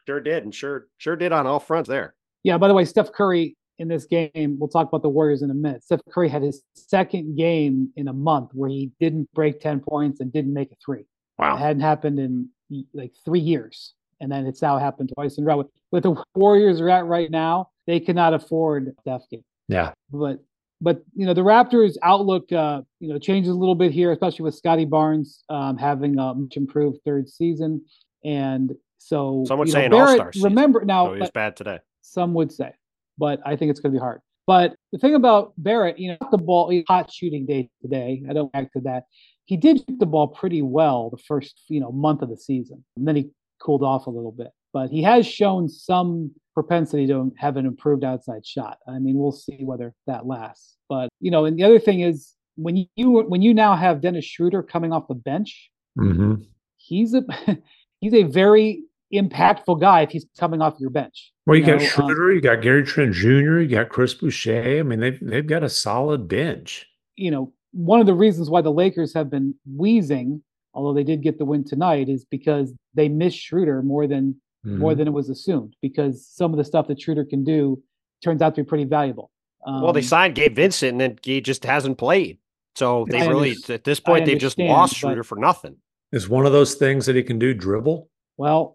[0.06, 2.14] Sure did, and sure sure did on all fronts there.
[2.42, 2.56] Yeah.
[2.56, 5.54] By the way, Steph Curry in this game, we'll talk about the Warriors in a
[5.54, 5.84] minute.
[5.84, 10.20] Steph Curry had his second game in a month where he didn't break 10 points
[10.20, 11.04] and didn't make a three.
[11.38, 11.56] Wow.
[11.56, 12.48] It hadn't happened in
[12.94, 13.92] like three years.
[14.20, 15.58] And then it's now happened twice in a row.
[15.58, 19.22] With, with the Warriors are at right now, they cannot afford Steph.
[19.68, 19.92] Yeah.
[20.10, 20.40] But
[20.80, 24.44] but you know the Raptors' outlook uh, you know changes a little bit here, especially
[24.44, 27.84] with Scottie Barnes um, having a much improved third season,
[28.24, 30.32] and so some would say know, an All Star.
[30.42, 31.78] Remember now, so he was bad today.
[32.02, 32.72] Some would say
[33.18, 34.20] but I think it's going to be hard.
[34.46, 38.22] But the thing about Barrett, you know, the ball, hot shooting day today.
[38.28, 39.04] I don't back to that.
[39.46, 42.84] He did shoot the ball pretty well the first, you know, month of the season,
[42.96, 44.48] and then he cooled off a little bit.
[44.72, 48.78] But he has shown some propensity to have an improved outside shot.
[48.88, 50.76] I mean, we'll see whether that lasts.
[50.88, 54.24] But you know, and the other thing is when you when you now have Dennis
[54.24, 56.34] Schroeder coming off the bench, mm-hmm.
[56.76, 57.22] he's a
[58.00, 61.32] he's a very impactful guy if he's coming off your bench.
[61.46, 63.88] Well, you, you got know, um, Schroeder, um, you got Gary Trent Jr., you got
[63.88, 64.78] Chris Boucher.
[64.78, 66.86] I mean, they've they've got a solid bench.
[67.16, 71.22] You know, one of the reasons why the Lakers have been wheezing, although they did
[71.22, 74.78] get the win tonight, is because they miss Schroeder more than mm-hmm.
[74.78, 75.74] more than it was assumed.
[75.82, 77.82] Because some of the stuff that Schroeder can do
[78.22, 79.30] turns out to be pretty valuable.
[79.66, 82.38] Um, well, they um, signed Gabe Vincent, and then he just hasn't played.
[82.76, 85.76] So they I really, at this point, they've just lost Schroeder for nothing.
[86.12, 88.08] Is one of those things that he can do dribble?
[88.36, 88.74] Well,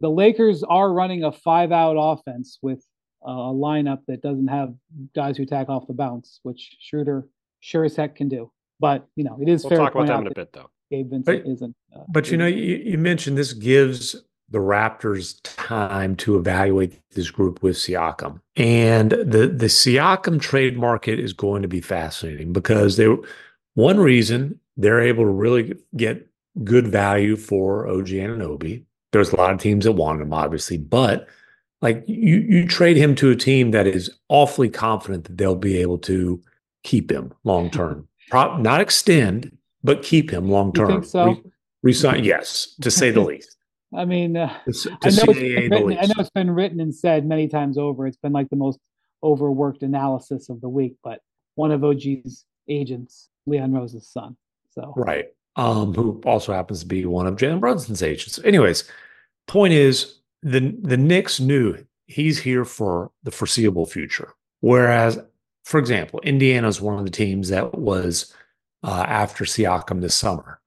[0.00, 2.84] the Lakers are running a five out offense with
[3.22, 4.74] a lineup that doesn't have
[5.14, 7.26] guys who attack off the bounce, which Schroeder
[7.60, 8.52] sure as heck can do.
[8.78, 10.52] But you know, it is We'll fair talk to about point them in a bit,
[10.52, 10.70] though.
[10.90, 11.76] Gabe Vincent But- isn't.
[11.94, 14.14] Uh, But you know, isn't- you, you mentioned this gives
[14.50, 18.40] the Raptors time to evaluate this group with Siakam.
[18.56, 23.14] And the the Siakam trade market is going to be fascinating because they
[23.74, 26.26] one reason they're able to really get
[26.64, 28.84] good value for OG Anunoby.
[29.12, 31.26] There's a lot of teams that want him, obviously, but
[31.82, 35.78] like you you trade him to a team that is awfully confident that they'll be
[35.78, 36.40] able to
[36.84, 38.08] keep him long term.
[38.30, 40.90] Pro- not extend, but keep him long you term.
[40.90, 41.42] think so?
[41.82, 43.55] Resign, yes, to say the least.
[43.96, 47.26] I mean, uh, To, to I know, written, I know it's been written and said
[47.26, 48.06] many times over.
[48.06, 48.78] It's been like the most
[49.22, 51.20] overworked analysis of the week, but
[51.54, 54.36] one of OG's agents, Leon Rose's son.
[54.70, 55.26] So Right.
[55.56, 58.38] Um, who also happens to be one of Jalen Brunson's agents.
[58.44, 58.84] Anyways,
[59.46, 64.34] point is the the Knicks knew he's here for the foreseeable future.
[64.60, 65.18] Whereas,
[65.64, 68.34] for example, Indiana is one of the teams that was
[68.82, 70.60] uh, after Siakam this summer.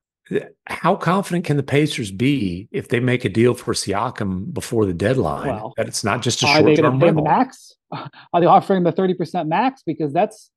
[0.68, 4.94] How confident can the Pacers be if they make a deal for Siakam before the
[4.94, 7.22] deadline Well, that it's not just a short they going term to pay him the
[7.24, 7.24] rental?
[7.24, 7.76] max?
[7.92, 9.82] Are they offering the thirty percent max?
[9.86, 10.52] Because that's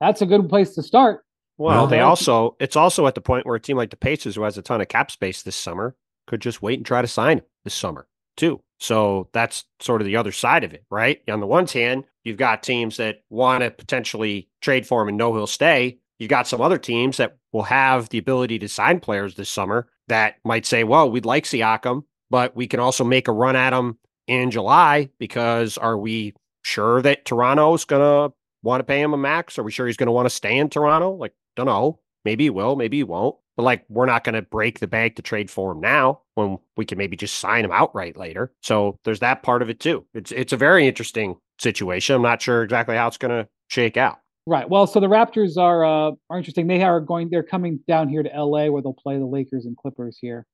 [0.00, 1.24] that's a good place to start.
[1.58, 3.96] Well, Well, they I- also it's also at the point where a team like the
[3.96, 5.94] Pacers, who has a ton of cap space this summer,
[6.26, 8.06] could just wait and try to sign him this summer
[8.36, 8.62] too.
[8.78, 11.20] So that's sort of the other side of it, right?
[11.28, 15.18] On the one hand, you've got teams that want to potentially trade for him and
[15.18, 15.98] know he'll stay.
[16.18, 19.88] You've got some other teams that will have the ability to sign players this summer
[20.08, 23.72] that might say, well, we'd like Siakam, but we can also make a run at
[23.72, 29.14] him in July because are we sure that Toronto's going to want to pay him
[29.14, 29.58] a max?
[29.58, 31.12] Are we sure he's going to want to stay in Toronto?
[31.12, 32.00] Like, don't know.
[32.24, 33.36] Maybe he will, maybe he won't.
[33.56, 36.58] But like, we're not going to break the bank to trade for him now when
[36.76, 38.52] we can maybe just sign him outright later.
[38.62, 40.06] So there's that part of it too.
[40.14, 42.16] It's it's a very interesting situation.
[42.16, 44.18] I'm not sure exactly how it's going to shake out.
[44.46, 44.68] Right.
[44.68, 46.66] Well, so the Raptors are uh, are interesting.
[46.66, 47.30] They are going.
[47.30, 50.46] They're coming down here to LA where they'll play the Lakers and Clippers here.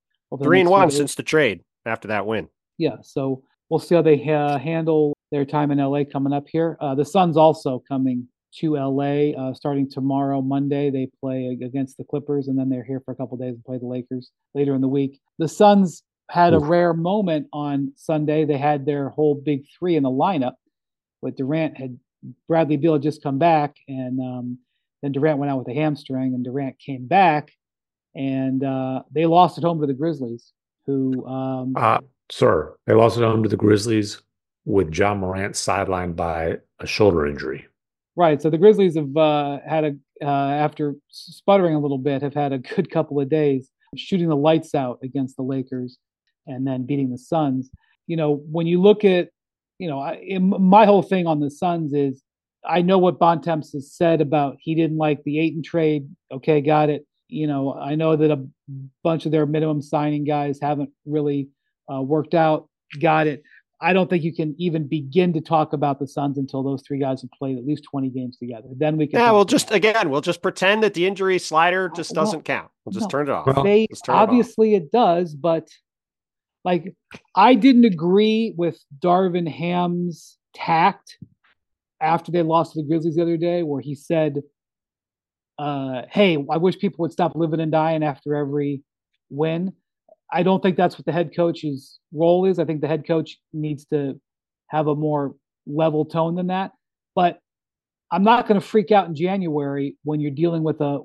[0.43, 2.49] Three and one since the trade after that win.
[2.79, 6.77] yeah so we'll see how they uh, handle their time in la coming up here
[6.81, 12.05] uh, the suns also coming to la uh, starting tomorrow monday they play against the
[12.05, 14.81] clippers and then they're here for a couple days and play the lakers later in
[14.81, 19.63] the week the suns had a rare moment on sunday they had their whole big
[19.79, 20.55] three in the lineup
[21.23, 21.97] but durant had
[22.49, 24.59] bradley beal had just come back and um,
[25.03, 27.51] then durant went out with a hamstring and durant came back
[28.15, 30.53] and uh, they lost at home to the grizzlies
[30.87, 34.23] who um, Uh, sir, they lost at home to the Grizzlies
[34.65, 37.67] with Ja Morant sidelined by a shoulder injury.
[38.15, 38.41] Right.
[38.41, 42.53] So the Grizzlies have uh, had a uh, after sputtering a little bit, have had
[42.53, 45.99] a good couple of days shooting the lights out against the Lakers,
[46.47, 47.69] and then beating the Suns.
[48.07, 49.29] You know, when you look at,
[49.79, 52.23] you know, I, my whole thing on the Suns is,
[52.65, 56.09] I know what Bontemps has said about he didn't like the Ayton trade.
[56.33, 57.07] Okay, got it.
[57.29, 58.45] You know, I know that a
[59.05, 61.49] bunch of their minimum signing guys haven't really
[61.93, 62.69] uh, worked out.
[63.01, 63.43] Got it.
[63.81, 66.99] I don't think you can even begin to talk about the Suns until those three
[66.99, 68.69] guys have played at least 20 games together.
[68.75, 69.21] Then we can.
[69.21, 69.75] Yeah, we'll just it.
[69.75, 72.71] again, we'll just pretend that the injury slider just doesn't count.
[72.85, 73.09] We'll just no.
[73.09, 73.63] turn it off.
[73.63, 74.17] They it off.
[74.17, 75.69] obviously it does, but
[76.67, 76.95] like
[77.37, 81.17] I didn't agree with Darvin Ham's tact
[82.01, 84.43] after they lost to the Grizzlies the other day, where he said,
[85.59, 88.83] uh, "Hey, I wish people would stop living and dying after every
[89.31, 89.73] win."
[90.31, 92.59] I don't think that's what the head coach's role is.
[92.59, 94.21] I think the head coach needs to
[94.69, 95.37] have a more
[95.69, 96.73] level tone than that.
[97.15, 97.39] But
[98.11, 100.99] I'm not going to freak out in January when you're dealing with a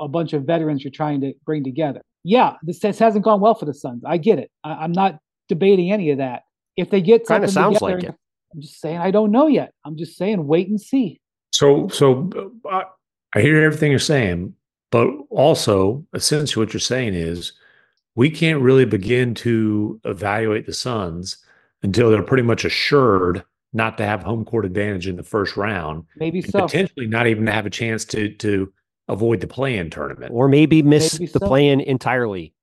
[0.00, 2.02] a bunch of veterans you're trying to bring together.
[2.28, 4.02] Yeah, this, this hasn't gone well for the Suns.
[4.04, 4.50] I get it.
[4.62, 6.42] I, I'm not debating any of that.
[6.76, 8.14] If they get Kinda something sounds together, like it.
[8.52, 9.72] I'm just saying I don't know yet.
[9.86, 11.22] I'm just saying wait and see.
[11.52, 12.30] So, so
[12.70, 12.82] uh,
[13.34, 14.52] I hear everything you're saying,
[14.90, 17.52] but also essentially what you're saying is
[18.14, 21.38] we can't really begin to evaluate the Suns
[21.82, 26.04] until they're pretty much assured not to have home court advantage in the first round,
[26.16, 26.66] Maybe and so.
[26.66, 28.70] potentially not even to have a chance to to
[29.08, 30.32] avoid the play-in tournament.
[30.34, 31.46] Or maybe miss Maybe the so.
[31.46, 32.54] plan entirely.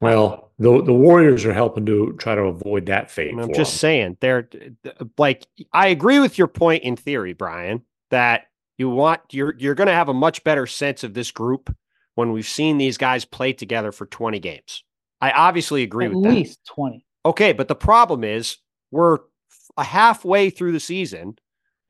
[0.00, 3.32] Well, the the Warriors are helping to try to avoid that fate.
[3.32, 3.78] I'm for just them.
[3.78, 4.48] saying, they're
[5.18, 8.46] like I agree with your point in theory, Brian, that
[8.78, 11.74] you want you're you're going to have a much better sense of this group
[12.14, 14.84] when we've seen these guys play together for 20 games.
[15.20, 16.30] I obviously agree At with that.
[16.30, 17.04] At least 20.
[17.26, 18.56] Okay, but the problem is
[18.90, 19.18] we're
[19.76, 21.36] a halfway through the season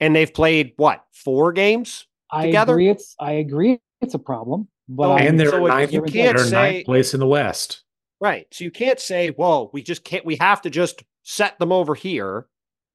[0.01, 2.07] and they've played what, 4 games?
[2.31, 2.75] I Together?
[2.75, 2.88] agree.
[2.90, 3.81] It's I agree.
[4.00, 4.68] It's a problem.
[4.88, 7.26] But oh, I'm- and they're So ninth, you they're can't ninth say- place in the
[7.26, 7.84] West.
[8.20, 8.46] Right.
[8.52, 11.94] So you can't say, well, we just can't, we have to just set them over
[11.94, 12.46] here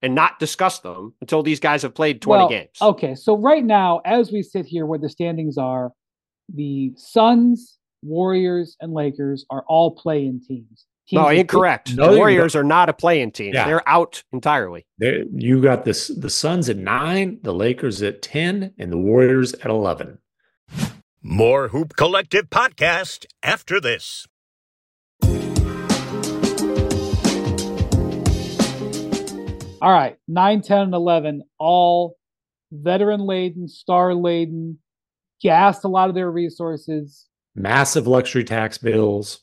[0.01, 2.69] and not discuss them until these guys have played 20 Well, games.
[2.81, 5.93] Okay, so right now, as we sit here where the standings are,
[6.53, 10.85] the Suns, Warriors, and Lakers are all playing teams.
[11.11, 11.95] no, Teams with- incorrect.
[11.95, 13.53] No, the Warriors are not a play-in team.
[13.55, 13.65] Yeah.
[13.65, 14.85] They're out entirely.
[14.99, 19.53] There, you got this the Suns at nine, the Lakers at 10, and the Warriors
[19.53, 20.19] at 11.
[21.27, 24.27] More Hoop Collective podcast after this.
[29.81, 32.17] All right, 9, 10, and 11, all
[32.71, 34.77] veteran laden, star laden,
[35.41, 37.25] gassed a lot of their resources.
[37.55, 39.39] Massive luxury tax bills.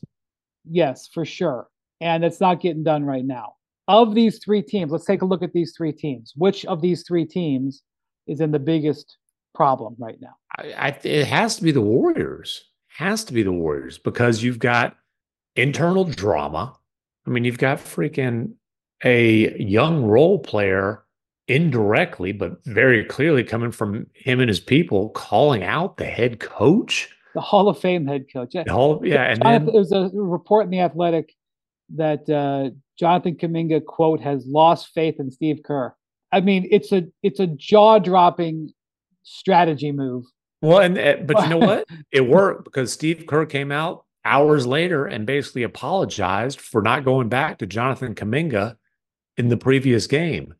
[0.63, 1.67] Yes, for sure.
[1.99, 3.55] And it's not getting done right now.
[3.89, 6.31] Of these three teams, let's take a look at these three teams.
[6.37, 7.83] Which of these three teams
[8.25, 9.17] is in the biggest
[9.53, 10.35] problem right now?
[10.57, 12.65] I, I, it has to be the Warriors.
[12.97, 14.95] Has to be the Warriors because you've got
[15.55, 16.75] internal drama.
[17.25, 18.53] I mean, you've got freaking
[19.03, 21.03] a young role player
[21.47, 27.09] indirectly, but very clearly coming from him and his people calling out the head coach.
[27.33, 28.53] The Hall of Fame head coach.
[28.53, 31.33] Yeah, whole, yeah, and Jonathan, then there was a report in the Athletic
[31.95, 35.95] that uh, Jonathan Kuminga quote has lost faith in Steve Kerr.
[36.31, 38.71] I mean, it's a it's a jaw dropping
[39.23, 40.25] strategy move.
[40.61, 41.87] Well, and uh, but you know what?
[42.11, 47.29] It worked because Steve Kerr came out hours later and basically apologized for not going
[47.29, 48.77] back to Jonathan Kuminga
[49.37, 50.53] in the previous game.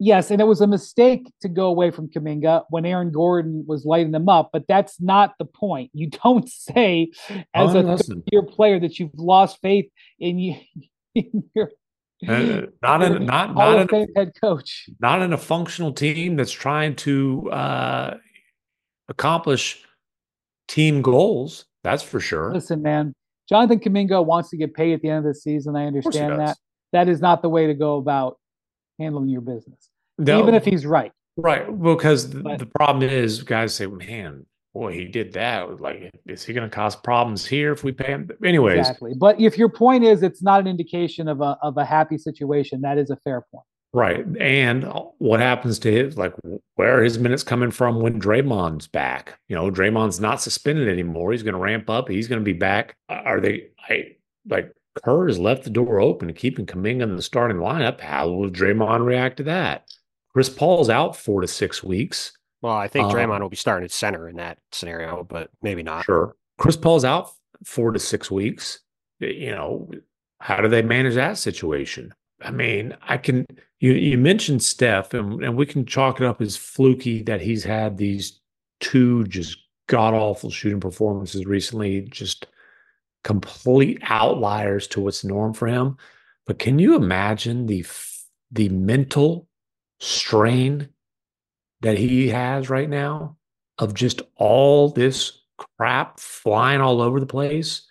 [0.00, 3.84] Yes, and it was a mistake to go away from Kuminga when Aaron Gordon was
[3.84, 5.90] lighting them up, but that's not the point.
[5.92, 7.10] You don't say
[7.52, 7.98] as Oh, a
[8.30, 10.56] year player that you've lost faith in you
[11.14, 11.72] in your
[12.26, 14.88] Uh, not in not not in, Fame head coach.
[14.98, 18.16] not in a functional team that's trying to uh,
[19.08, 19.84] accomplish
[20.66, 21.64] team goals.
[21.84, 22.52] That's for sure.
[22.52, 23.14] Listen, man,
[23.48, 25.76] Jonathan Kuminga wants to get paid at the end of the season.
[25.76, 26.56] I Of course he understand that.
[26.92, 28.38] That is not the way to go about
[28.98, 31.12] handling your business, No, even if he's right.
[31.36, 35.80] right, because But- the problem is guys say, "Man, boy, he did that.
[35.80, 39.14] Like, is he going to cause problems here if we pay him?" Anyways, Exactly.
[39.16, 42.80] But if your point is it's not an indication of a of a happy situation,
[42.82, 43.64] that is a fair point.
[43.94, 44.26] Right.
[44.38, 46.34] And uh, what happens to his, like,
[46.74, 49.38] where are his minutes coming from when Draymond's back?
[49.48, 51.32] You know, Draymond's not suspended anymore.
[51.32, 52.08] He's going to ramp up.
[52.08, 52.96] He's going to be back.
[53.08, 57.22] Are they, I, like, Kerr has left the door open to keeping Kuminga in the
[57.22, 58.00] starting lineup.
[58.00, 59.86] How will Draymond react to that?
[60.32, 62.32] Chris Paul's out four to six weeks.
[62.62, 65.82] Well, I think Um, Draymond will be starting at center in that scenario, but maybe
[65.82, 66.04] not.
[66.04, 66.36] Sure.
[66.58, 67.30] Chris Paul's out
[67.64, 68.80] four to six weeks.
[69.20, 69.90] You know,
[70.40, 72.14] how do they manage that situation?
[72.40, 73.46] I mean, I can
[73.80, 77.64] you you mentioned Steph and, and we can chalk it up as fluky that he's
[77.64, 78.40] had these
[78.80, 82.46] two just god awful shooting performances recently, just
[83.24, 85.96] complete outliers to what's norm for him.
[86.46, 87.84] But can you imagine the
[88.50, 89.48] the mental
[90.00, 90.88] strain
[91.82, 93.36] that he has right now
[93.78, 95.40] of just all this
[95.76, 97.82] crap flying all over the place?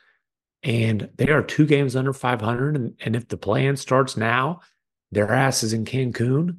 [0.64, 2.76] And they are two games under 500.
[2.76, 4.62] And, and if the plan starts now,
[5.12, 6.58] their ass is in Cancun.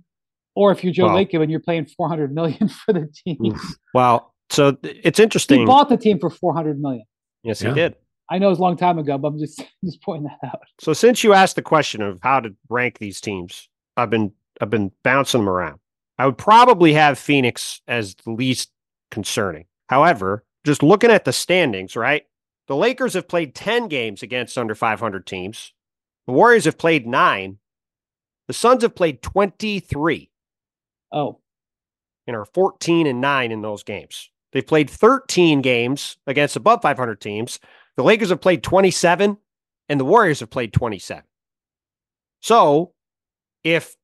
[0.54, 1.16] Or if you're Joe Wow.
[1.16, 3.54] Lacob and you're paying 400 million for the team,
[3.92, 4.30] Wow.
[4.50, 5.66] So th- it's he interesting.
[5.66, 7.04] bought the team for 400 million.
[7.42, 7.68] yes, Yeah.
[7.70, 7.94] he did.
[8.30, 10.60] I know it's a long time ago, but I'm just just pointing that out.
[10.80, 14.70] So since you asked the question of how to rank these teams, I've been I've
[14.70, 15.80] been bouncing them around.
[16.18, 18.70] I would probably have Phoenix as the least
[19.10, 19.66] concerning.
[19.88, 22.24] However, just looking at the standings, right?
[22.66, 25.72] The Lakers have played 10 games against under 500 teams.
[26.26, 27.58] The Warriors have played 9.
[28.48, 30.30] The Suns have played 23
[31.10, 31.40] Oh,
[32.26, 34.30] and are 14 and 9 in those games.
[34.52, 37.58] They've played 13 games against above 500 teams.
[37.96, 39.38] The Lakers have played 27
[39.88, 41.24] and the Warriors have played 27.
[42.40, 42.92] So,
[43.64, 43.96] if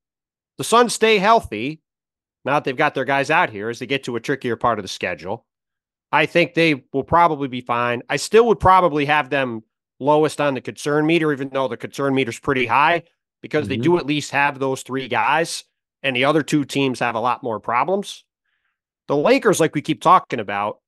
[0.56, 1.82] the Suns stay healthy,
[2.44, 4.78] now that they've got their guys out here as they get to a trickier part
[4.78, 5.46] of the schedule,
[6.12, 8.02] I think they will probably be fine.
[8.08, 9.62] I still would probably have them
[10.00, 13.02] lowest on the concern meter, even though the concern meter's pretty high,
[13.42, 13.82] because they Mhm.
[13.82, 15.64] do at least have those three guys,
[16.02, 18.24] and the other two teams have a lot more problems.
[19.08, 20.78] The Lakers, like we keep talking about,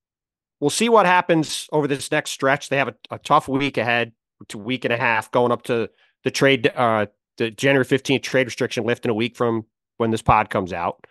[0.59, 2.69] we'll see what happens over this next stretch.
[2.69, 4.11] They have a, a tough week ahead,
[4.49, 5.89] to week and a half, going up to
[6.23, 9.65] the trade, uh, the January 15th trade restriction lift in a week from
[9.97, 11.05] when this pod comes out.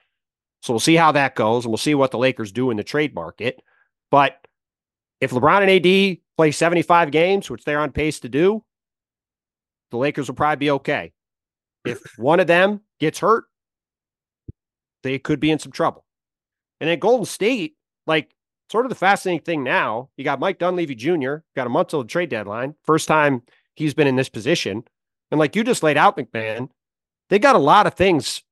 [0.67, 2.83] So we'll see how that goes, and we'll see what the Lakers do in the
[2.83, 3.63] trade market.
[4.11, 4.37] But
[5.21, 8.65] if LeBron and AD play 75 games, which they're on pace to do,
[9.93, 11.13] the Lakers will probably be okay.
[11.85, 13.45] If one of them gets hurt,
[15.05, 16.05] they could be in some trouble.
[16.81, 17.77] And then Golden State,
[18.09, 18.35] like
[18.69, 22.03] sort of the fascinating thing now, you got Mike Dunleavy Jr., got a month till
[22.03, 22.75] the trade deadline.
[22.83, 23.43] First time
[23.77, 24.83] he's been in this position.
[25.31, 26.71] And like you just laid out, MacMahon,
[27.31, 28.43] they got a lot of things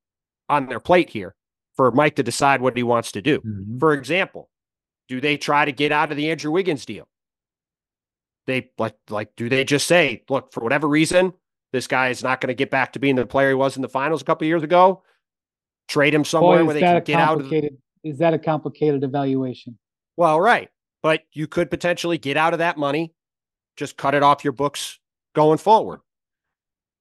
[0.48, 1.34] on their plate here
[1.76, 3.40] for Mike to decide what he wants to do.
[3.40, 3.80] Mhm.
[3.80, 4.50] For example,
[5.08, 7.08] do they try to get out of the Andrew Wiggins deal?
[8.46, 11.32] They like like do they just say, look, for whatever reason,
[11.72, 13.82] this guy is not going to get back to being the player he was in
[13.82, 15.02] the finals a couple years ago?
[15.88, 17.70] Trade him somewhere Boy, where they can get out of the.
[18.02, 19.78] Is that a complicated evaluation?
[20.16, 20.70] well, right.
[21.02, 23.12] But you could potentially get out of that money,
[23.76, 24.98] just cut it off your books
[25.34, 26.00] going forward.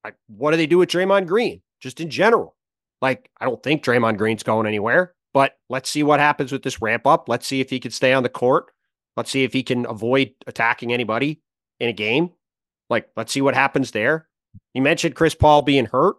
[0.04, 1.62] Like, what do they do with Draymond Green?
[1.80, 2.56] Just in general.
[3.04, 6.82] Like, I don't think Draymond Green's going anywhere, but let's see what happens with this
[6.82, 7.28] ramp up.
[7.28, 8.72] Let's see if he can stay on the court.
[9.18, 11.42] Let's see if he can avoid attacking anybody
[11.82, 12.30] in a game.
[12.90, 14.30] Like, let's see what happens there.
[14.74, 16.16] You mentioned Chris Paul being hurt.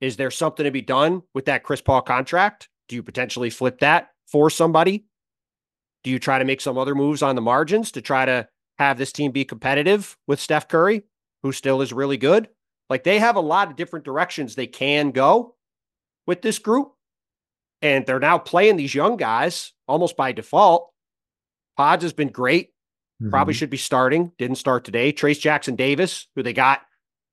[0.00, 2.68] Is there something to be done with that Chris Paul contract?
[2.88, 5.06] Do you potentially flip that for somebody?
[6.04, 8.46] Do you try to make some other moves on the margins to try to
[8.78, 11.02] have this team be competitive with Steph Curry,
[11.42, 12.48] who still is really good?
[12.88, 15.55] Like they have a lot of different directions they can go
[16.26, 16.92] with this group.
[17.82, 20.92] And they're now playing these young guys almost by default.
[21.76, 22.70] Pods has been great.
[23.30, 23.58] Probably Mhm.
[23.58, 24.32] should be starting.
[24.38, 25.12] Didn't start today.
[25.12, 26.82] Trayce Jackson Davis, who they got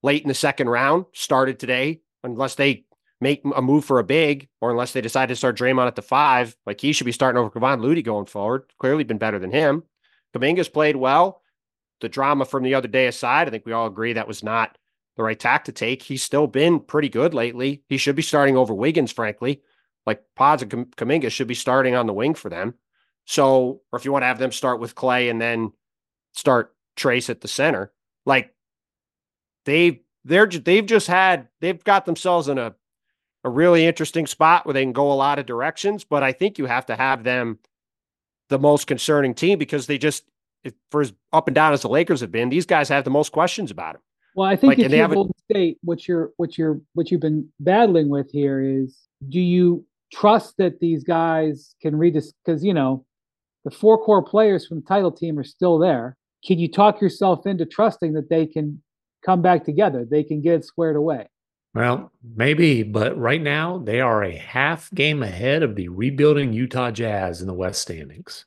[0.02, 2.84] late in the second round, started today, unless they
[3.20, 6.02] make a move for a big or unless they decide to start Draymond at the
[6.02, 6.56] five.
[6.66, 8.64] Like he should be starting over Kevon Looney going forward.
[8.78, 9.84] Clearly been better than him.
[10.34, 11.42] Kuminga's played well.
[12.00, 14.76] The drama from the other day aside, I think we all agree that was not
[15.16, 16.02] the right tack to take.
[16.02, 17.82] He's still been pretty good lately.
[17.88, 19.62] He should be starting over Wiggins, frankly.
[20.06, 22.74] Like Pods and Kam- Kuminga should be starting on the wing for them.
[23.24, 25.72] So, or if you want to have them start with Clay and then
[26.32, 27.92] start Trayce at the center,
[28.26, 28.54] like
[29.64, 32.74] they they're they've just had they've got themselves in a
[33.44, 36.04] a really interesting spot where they can go a lot of directions.
[36.04, 37.58] But I think you have to have them
[38.48, 40.24] the most concerning team because they just
[40.90, 43.32] for as up and down as the Lakers have been, these guys have the most
[43.32, 44.02] questions about them.
[44.34, 47.20] Well, I think Like, if you're haven't- Golden State, what you're what you're what you've
[47.20, 52.64] been battling with here is do you trust that these guys can read this because
[52.64, 53.04] you know
[53.64, 56.16] the four core players from the title team are still there.
[56.44, 58.82] Can you talk yourself into trusting that they can
[59.24, 60.04] come back together?
[60.04, 61.28] They can get it squared away.
[61.74, 66.90] Well, maybe, but right now they are a half game ahead of the rebuilding Utah
[66.90, 68.44] Jazz in the West standings.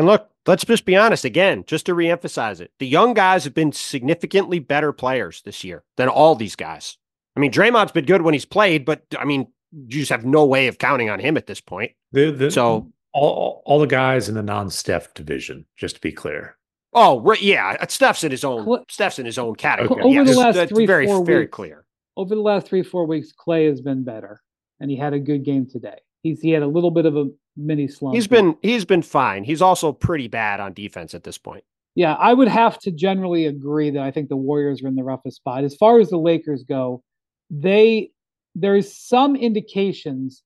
[0.00, 2.72] And look, let's just be honest again, just to reemphasize it.
[2.78, 6.96] The young guys have been significantly better players this year than all these guys.
[7.36, 10.46] I mean, Draymond's been good when he's played, but I mean, you just have no
[10.46, 11.92] way of counting on him at this point.
[12.12, 16.12] The, the, So- all, all, all the guys in the non-Steph division, just to be
[16.12, 16.56] clear.
[16.94, 18.64] Oh, right, yeah, uh, Steph's in his own.
[18.64, 20.02] Cl- Steph's in his own category.
[20.02, 21.84] Over the last that's three, very, four very weeks, clear.
[22.16, 24.40] Over the last three four weeks, Clay has been better,
[24.80, 25.98] and he had a good game today.
[26.22, 28.14] He's he had a little bit of a mini slump.
[28.14, 29.44] He's been he's been fine.
[29.44, 31.64] He's also pretty bad on defense at this point.
[31.94, 35.02] Yeah, I would have to generally agree that I think the Warriors are in the
[35.02, 35.64] roughest spot.
[35.64, 37.02] As far as the Lakers go,
[37.50, 38.10] they
[38.54, 40.42] there's some indications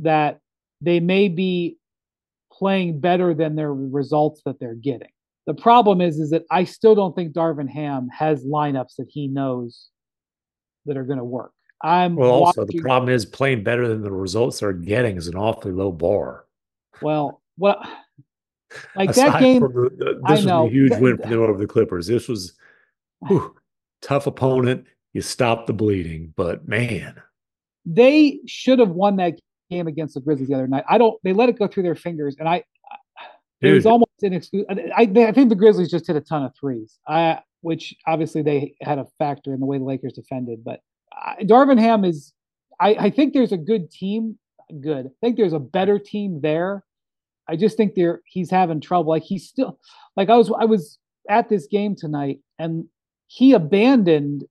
[0.00, 0.40] that
[0.80, 1.76] they may be
[2.52, 5.08] playing better than their results that they're getting.
[5.46, 9.28] The problem is is that I still don't think Darvin Ham has lineups that he
[9.28, 9.88] knows
[10.86, 11.52] that are going to work.
[11.82, 15.36] I'm Well, also the problem is playing better than the results they're getting is an
[15.36, 16.44] awfully low bar.
[17.00, 17.78] well, what
[18.96, 20.66] like Aside that game the- the- I this was know.
[20.66, 22.06] a huge win for them over the Clippers.
[22.06, 22.54] This was
[23.26, 23.54] whew,
[24.00, 24.86] tough opponent.
[25.12, 27.20] You stop the bleeding, but man,
[27.84, 29.38] they should have won that
[29.70, 30.84] game against the Grizzlies the other night.
[30.88, 31.18] I don't.
[31.22, 32.62] They let it go through their fingers, and I.
[33.60, 33.92] It was Dude.
[33.92, 34.74] almost inexcusable.
[34.96, 38.42] I, I, I think the Grizzlies just hit a ton of threes, I, which obviously
[38.42, 40.64] they had a factor in the way the Lakers defended.
[40.64, 40.80] But
[41.42, 42.32] Darvin Ham is.
[42.80, 44.38] I, I think there's a good team.
[44.80, 45.06] Good.
[45.06, 46.84] I think there's a better team there.
[47.48, 49.10] I just think they're he's having trouble.
[49.10, 49.78] Like he's still
[50.16, 50.98] like I was I was
[51.28, 52.86] at this game tonight and
[53.26, 54.44] he abandoned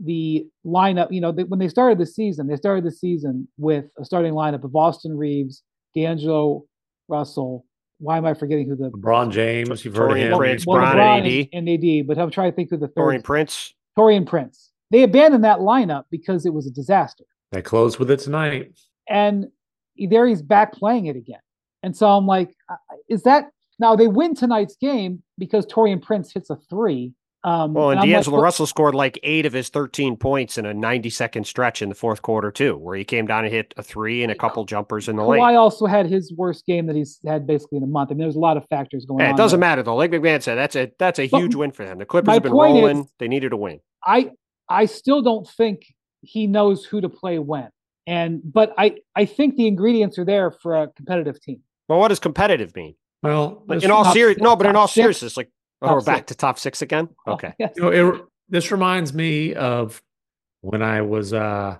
[0.00, 1.08] the lineup.
[1.10, 4.34] You know, they, when they started the season, they started the season with a starting
[4.34, 5.62] lineup of Austin Reaves,
[5.94, 6.64] D'Angelo
[7.08, 7.64] Russell.
[7.98, 10.36] Why am I forgetting who the LeBron James, you've heard of Torian him.
[10.36, 11.48] Prince, well, Bron LeBron AD.
[11.52, 12.96] and, and AD, but I'm trying to think who the third.
[12.96, 13.72] Dorian Prince.
[13.96, 14.70] Taurean Prince.
[14.94, 17.24] They abandoned that lineup because it was a disaster.
[17.50, 18.72] They closed with it tonight.
[19.08, 19.48] and
[19.98, 21.40] there he's back playing it again.
[21.82, 22.76] And so I'm like, uh,
[23.08, 23.46] is that
[23.80, 27.12] now they win tonight's game because Taurean Prince hits a three.
[27.42, 30.64] Um, Well, and I'm like, D'Angelo Russell scored like eight of his 13 points in
[30.64, 33.74] a 90 second stretch in the fourth quarter, too, where he came down and hit
[33.76, 35.40] a three and a couple jumpers in the lane.
[35.42, 38.10] Kawhi also had his worst game that he's had basically in a month.
[38.10, 39.34] I mean, there's a lot of factors going Yeah, on.
[39.34, 39.68] it doesn't there.
[39.68, 39.96] matter though.
[39.96, 41.98] Like MacMahon said, that's a that's a But huge win for them.
[41.98, 43.08] The Clippers have been point is- rolling.
[43.18, 43.80] they needed a win.
[44.06, 44.30] I
[44.68, 45.86] I still don't think
[46.22, 47.68] he knows who to play when.
[48.06, 51.60] And but I I think the ingredients are there for a competitive team.
[51.88, 52.94] Well, what does competitive mean?
[53.22, 55.50] Well, in all top serious, no, but in all seriousness, like
[55.80, 56.26] oh, we're back six.
[56.28, 57.08] to top six again.
[57.26, 57.72] Oh, Okay, yes.
[57.76, 60.02] you know, it, this reminds me of
[60.60, 61.78] when I was uh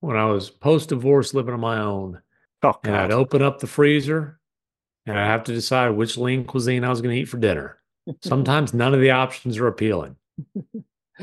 [0.00, 2.22] when I was post divorce living on my own,
[2.62, 4.38] Oh, and I'd open up the freezer
[5.04, 7.78] and I'd have to decide which lean cuisine I was going to eat for dinner.
[8.22, 10.16] Sometimes none of the options are appealing.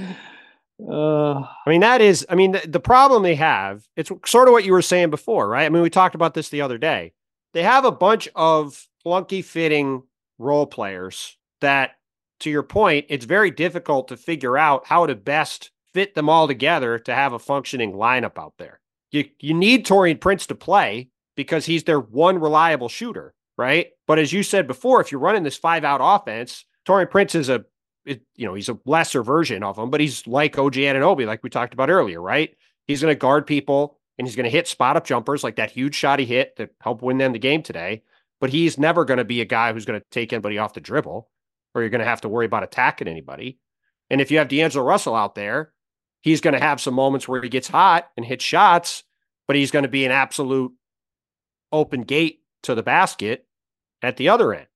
[0.90, 4.52] Uh, I mean, that is, I mean, the, the problem they have, it's sort of
[4.52, 5.66] what you were saying before, right?
[5.66, 7.14] I mean, we talked about this the other day.
[7.54, 10.04] They have a bunch of clunky fitting
[10.38, 11.92] role players that,
[12.42, 16.48] to your point, it's very difficult to figure out how to best fit them all
[16.48, 18.80] together to have a functioning lineup out there.
[19.12, 23.88] You, you need Taurean Prince to play because he's their one reliable shooter, right?
[24.08, 27.48] But as you said before, if you're running this five out offense, Taurean Prince is
[27.48, 27.66] a
[28.06, 31.44] it, you know, he's a lesser version of him, but he's like OG Anunoby, like
[31.44, 32.56] we talked about earlier, right?
[32.88, 35.72] He's going to guard people and he's going to hit spot up jumpers like that
[35.72, 38.04] huge shot he hit that helped win them the game today.
[38.40, 40.82] But he's never going to be a guy who's going to take anybody off the
[40.82, 41.30] dribble
[41.74, 43.58] or you're going to have to worry about attacking anybody.
[44.10, 45.72] And if you have D'Angelo Russell out there,
[46.22, 49.04] he's going to have some moments where he gets hot and hits shots,
[49.48, 50.74] but he's going to be an absolute
[51.72, 53.48] open gate to the basket
[54.02, 54.68] at the other end.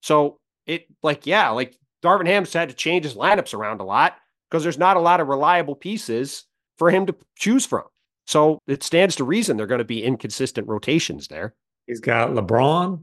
[0.00, 4.16] So it like, yeah, like Darvin Ham's had to change his lineups around a lot
[4.50, 6.44] because there's not a lot of reliable pieces
[6.76, 7.84] for him to choose from.
[8.26, 11.54] So it stands to reason they're going to be inconsistent rotations there.
[11.86, 13.02] He's got LeBron,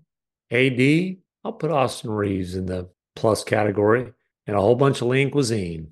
[0.52, 1.18] AD.
[1.44, 4.12] I'll put Austin Reaves in the plus category
[4.48, 5.92] and a whole bunch of lean cuisine.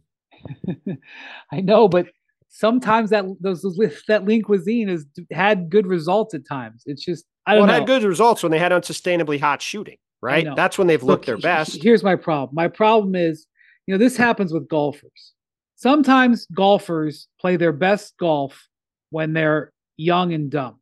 [1.52, 2.08] I know, but
[2.48, 6.84] sometimes that those, those that lean cuisine has had good results at times.
[6.86, 7.74] It's just I don't well, know.
[7.74, 10.48] it had good results when they had unsustainably hot shooting, right?
[10.56, 11.82] That's when they've looked their best.
[11.82, 12.56] Here's my problem.
[12.56, 13.46] My problem is,
[13.88, 15.34] you know, this happens with golfers.
[15.76, 18.68] Sometimes golfers play their best golf
[19.12, 20.80] when they're young and dumb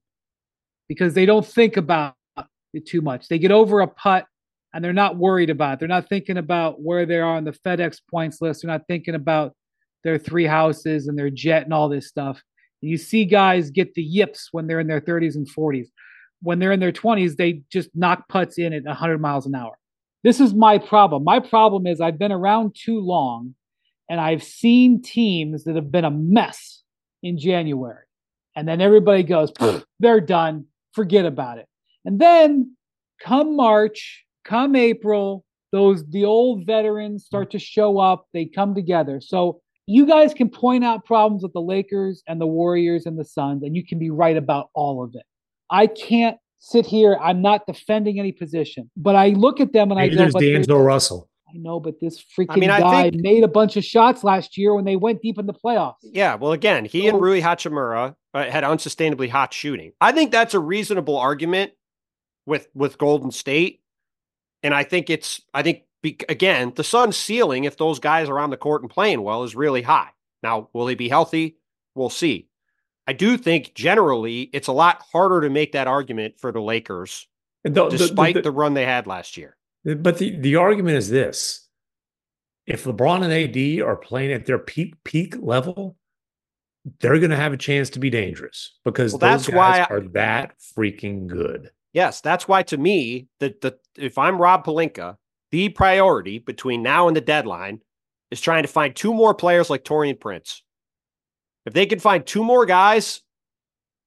[0.88, 2.16] because they don't think about
[2.74, 3.28] it too much.
[3.28, 4.26] They get over a putt
[4.74, 5.80] and they're not worried about it.
[5.80, 8.62] They're not thinking about where they are on the FedEx points list.
[8.62, 9.54] They're not thinking about
[10.04, 12.42] their three houses and their jet and all this stuff.
[12.82, 15.88] You see guys get the yips when they're in their 30s and 40s.
[16.42, 19.78] When they're in their 20s, they just knock putts in at 100 miles an hour.
[20.24, 21.24] This is my problem.
[21.24, 23.56] My problem is I've been around too long
[24.10, 26.84] and I've seen teams that have been a mess
[27.24, 28.04] in January.
[28.56, 29.52] And then everybody goes,
[30.00, 30.66] they're done.
[30.94, 31.68] Forget about it.
[32.06, 32.76] And then
[33.24, 38.28] come March, come April, those the old veterans start to show up.
[38.34, 39.22] They come together.
[39.22, 43.26] So you guys can point out problems with the Lakers and the Warriors and the
[43.26, 45.24] Suns, and you can be right about all of it.
[45.70, 47.18] I can't sit here.
[47.22, 50.34] I'm not defending any position, but I look at them and Maybe I go, there's
[50.34, 51.30] but they're- D'Angelo Russell.
[51.50, 54.58] I know, but this freaking mean, I guy think- made a bunch of shots last
[54.58, 55.96] year when they went deep in the playoffs.
[56.04, 59.94] Yeah, well, again, he So- and Rui Hachimura uh, had unsustainably hot shooting.
[60.02, 61.72] I think that's a reasonable argument
[62.46, 63.82] with with Golden State,
[64.62, 68.40] and I think it's I think be, again the Suns' ceiling if those guys are
[68.40, 70.10] on the court and playing well is really high.
[70.44, 71.58] Now, will he be healthy?
[71.96, 72.48] We'll see.
[73.08, 77.28] I do think generally it's a lot harder to make that argument for the Lakers,
[77.64, 79.56] the- the- despite the- the run they had last year.
[79.86, 81.68] But the, the argument is this
[82.66, 85.96] if LeBron and AD are playing at their peak peak level,
[87.00, 89.80] they're going to have a chance to be dangerous because Well, those that's guys why
[89.80, 91.72] I- are that freaking good.
[91.94, 95.16] Yes, that's why to me, the the if I'm Rob Pelinka,
[95.52, 97.80] the priority between now and the deadline
[98.30, 100.62] is trying to find two more players like Taurean Prince.
[101.68, 103.22] If they can find two more guys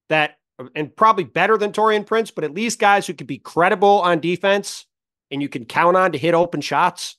[0.09, 0.37] that
[0.75, 4.19] and probably better than Taurean Prince, but at least guys who can be credible on
[4.19, 4.87] defense
[5.29, 7.17] and you can count on to hit open shots.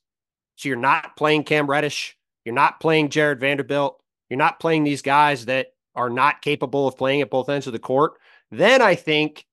[0.56, 5.00] So you're not playing Cam Reddish, you're not playing Jared Vanderbilt, you're not playing these
[5.00, 8.14] guys that are not capable of playing at both ends of the court.
[8.50, 9.46] Then I think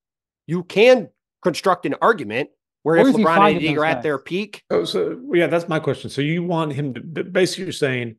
[0.47, 1.09] you can
[1.43, 2.49] construct an argument
[2.81, 5.69] where Where if LeBron and AD those are at their peak, Oh, so yeah, that's
[5.69, 6.09] my question.
[6.09, 8.15] So you want him to basically you're saying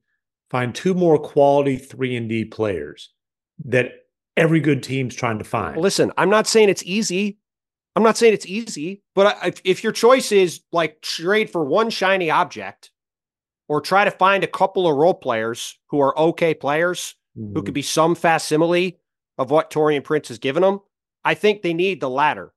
[0.50, 3.10] find two more quality three and D players
[3.64, 3.92] that
[4.36, 5.76] every good team's trying to find.
[5.76, 7.38] listen, I'm not saying it's easy.
[7.96, 11.90] I'm not saying it's easy, but if, if your choice is like trade for one
[11.90, 12.90] shiny object
[13.68, 17.60] or try to find a couple of role players who are okay players who mm-hmm.
[17.64, 19.00] could be some facsimile
[19.38, 20.80] of what Taurean Prince has given them,
[21.24, 22.52] I think they need the latter.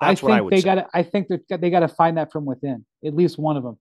[0.00, 0.64] That's I think what I would they say.
[0.64, 0.86] got to.
[0.94, 2.84] I think they got to find that from within.
[3.04, 3.78] At least one of them.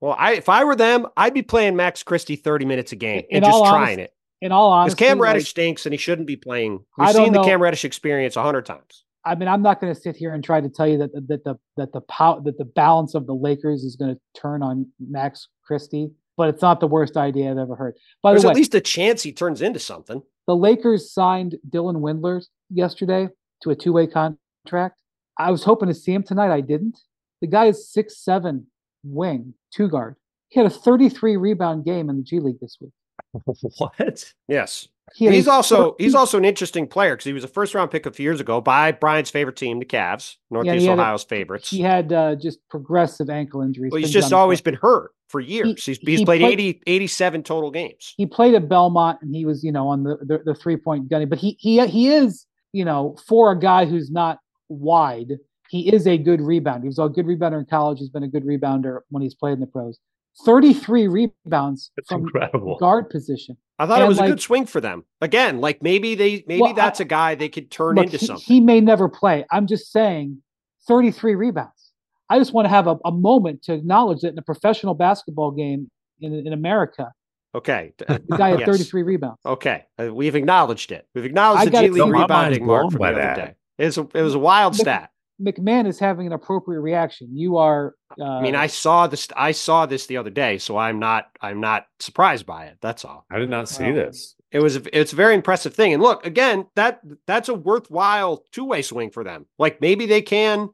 [0.00, 3.24] Well, I if I were them, I'd be playing Max Christie 30 minutes a game
[3.30, 4.12] In and just trying honesty, it.
[4.42, 6.84] In all honesty, Because Cam Reddish like, stinks and he shouldn't be playing.
[6.98, 7.44] We've seen the know.
[7.44, 9.04] Cam Reddish experience a hundred times.
[9.24, 11.44] I mean, I'm not going to sit here and try to tell you that that
[11.44, 14.86] the that the pow- that the balance of the Lakers is going to turn on
[15.00, 17.96] Max Christie, but it's not the worst idea I've ever heard.
[18.22, 20.22] By There's the way, at least a chance he turns into something.
[20.46, 23.28] the Lakers signed Dylan Windler yesterday
[23.62, 25.00] to a two-way contract.
[25.38, 26.52] I was hoping to see him tonight.
[26.52, 26.98] I didn't.
[27.40, 28.66] The guy is six seven
[29.06, 30.16] wing, two guard.
[30.48, 32.92] He had a 33 rebound game in the G League this week.
[33.78, 34.32] what?
[34.48, 34.88] Yes.
[35.14, 37.74] He he's a also 30 he's also an interesting player because he was a first
[37.76, 41.00] round pick a few years ago by Brian's favorite team, the Cavs, Northeast had a-
[41.00, 41.70] Ohio's favorites.
[41.70, 43.92] He had uh, just progressive ankle injuries.
[43.92, 45.84] well, he's just on- always been hurt for years.
[45.84, 48.14] he's he's he played, played- 80, 87 total games.
[48.16, 51.08] he played at Belmont and he was, you know, on the the, the three point
[51.08, 51.24] gunny.
[51.24, 55.34] But he he he is, you know, for a guy who's not wide,
[55.70, 56.82] he is a good rebounder.
[56.82, 57.98] He was a good rebounder in college.
[57.98, 59.98] He's been a good rebounder when he's played in the pros.
[60.44, 62.76] Thirty three rebounds That's from incredible.
[62.78, 63.56] guard position.
[63.78, 65.04] I thought it And, was a good swing for them.
[65.20, 68.26] Again, like maybe they maybe Well, that's a guy they could turn Look, into he,
[68.26, 68.44] something.
[68.44, 69.44] he may never play.
[69.50, 70.42] I'm just saying,
[70.86, 71.92] thirty three rebounds.
[72.28, 75.52] I just want to have a, a moment to acknowledge that in a professional basketball
[75.52, 75.90] game
[76.20, 77.12] in in America,
[77.54, 77.92] okay.
[77.98, 78.68] the guy had Yes.
[78.68, 79.38] thirty three rebounds.
[79.46, 79.84] Okay.
[79.98, 81.06] Uh, we've acknowledged it.
[81.14, 83.18] We've acknowledged I the G League see- My mind's rebounding mark blown from by the
[83.20, 83.46] other that.
[83.46, 83.54] day.
[83.78, 85.10] It's a, it was a wild Look- stat.
[85.40, 87.28] MacMahon is having an appropriate reaction.
[87.36, 87.94] You are.
[88.18, 89.28] Uh, I mean, I saw this.
[89.36, 91.26] I saw this the other day, so I'm not.
[91.40, 92.78] I'm not surprised by it.
[92.80, 93.26] That's all.
[93.30, 93.94] I did not see Wow.
[93.94, 94.34] this.
[94.50, 94.76] It was.
[94.76, 95.92] It's a very impressive thing.
[95.92, 99.46] And look, again, that that's a worthwhile two way swing for them.
[99.58, 100.70] Like maybe they can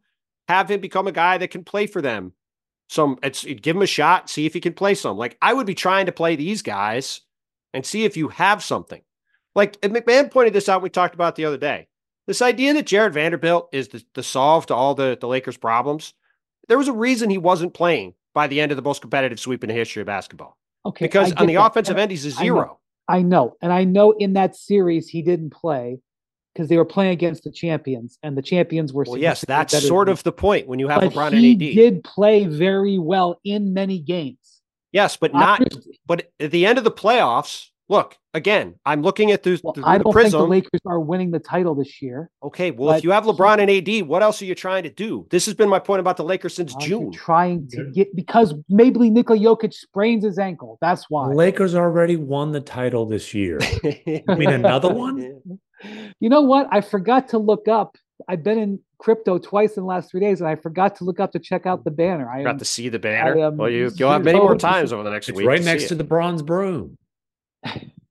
[0.49, 2.33] have him become a guy that can play for them.
[2.89, 3.19] Some.
[3.23, 4.31] It's give him a shot.
[4.31, 5.17] See if he can play some.
[5.17, 7.23] Like I would be trying to play these guys
[7.75, 9.03] and see if you have something.
[9.57, 10.83] Like MacMahon pointed this out.
[10.83, 11.89] We talked about the other day.
[12.27, 16.15] This idea that Jared Vanderbilt is the, the solve to all the, the Lakers' problems.
[16.69, 19.65] There was a reason he wasn't playing by the end of the most competitive sweep
[19.65, 20.57] in the history of basketball.
[20.87, 21.67] okay, Because on the that.
[21.67, 22.55] offensive And end, he's a I know.
[22.55, 22.79] zero.
[23.09, 25.99] I know, and I know in that series he didn't play
[26.55, 29.05] because they were playing against the champions, and the champions were.
[29.07, 31.69] Well, yes, that's sort of the point when you have But LeBron he and AD.
[31.69, 34.61] He did play very well in many games.
[34.93, 35.63] yes, but not.
[36.07, 38.75] But at the end of the playoffs, look again.
[38.85, 40.39] I'm looking at the, well, the, I don't think the.
[40.43, 42.31] Lakers are winning the title this year.
[42.43, 45.27] okay, well, if you have LeBron and AD, what else are you trying to do?
[45.31, 47.13] This has been my point about the Lakers since Aren't you June.
[47.13, 50.79] trying to get because maybe Nikola Jokic sprains his ankle.
[50.81, 51.35] That's why The.
[51.35, 53.59] Lakers already won the title this year.
[54.29, 55.41] I mean, another one?
[56.21, 56.69] You know what?
[56.71, 57.97] I forgot to look up.
[58.29, 61.19] I've been in crypto twice in the last three days, and I forgot to look
[61.19, 62.31] up to check out the banner.
[62.31, 63.37] I Got to see the banner.
[63.47, 65.49] am well, you, you'll have many more times over the next It's week.
[65.49, 65.99] right to next see to it.
[65.99, 66.97] the bronze broom.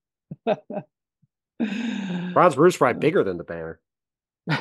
[2.34, 3.80] Bronze Bruce probably bigger than the banner.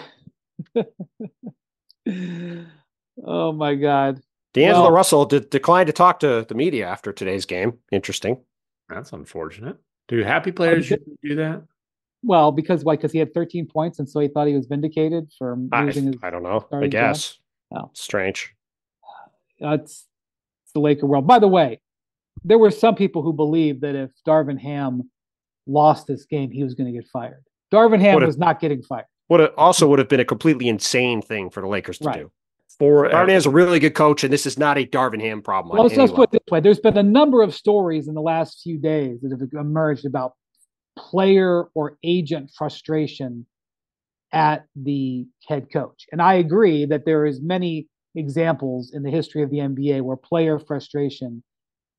[3.27, 4.21] oh my god.
[4.53, 7.79] D'Angelo Well- Russell de- declined to talk to the media after today's game.
[7.93, 8.39] Interesting.
[8.89, 9.77] That's unfortunate.
[10.09, 11.05] Do happy players good.
[11.23, 11.63] do that?
[12.23, 12.97] Well, because why?
[12.97, 15.97] Because he had 13 points, and so he thought he was vindicated for I, his.
[16.23, 16.67] I don't know.
[16.73, 17.39] I guess.
[17.75, 17.91] Oh.
[17.95, 18.55] Strange.
[19.63, 20.07] Uh, it's,
[20.65, 21.27] it's the Laker world.
[21.27, 21.81] By the way,
[22.45, 25.09] there were some people who believed that if Darvin Ham
[25.71, 27.45] lost this game, he was going to get fired.
[27.73, 29.07] Darvin Ham was not getting fired.
[29.29, 32.19] What it also would have been a completely insane thing for the Lakers to Right.
[32.19, 32.33] do.
[32.79, 35.75] For Darvin is a really good coach, and this is not a Darvin Ham problem.
[35.77, 38.23] Well, let's, let's put it this way: there's been a number of stories in the
[38.23, 40.33] last few days that have emerged about
[40.97, 43.45] player or agent frustration
[44.33, 49.43] at the head coach, and I agree that there is many examples in the history
[49.43, 51.43] of the NBA where player frustration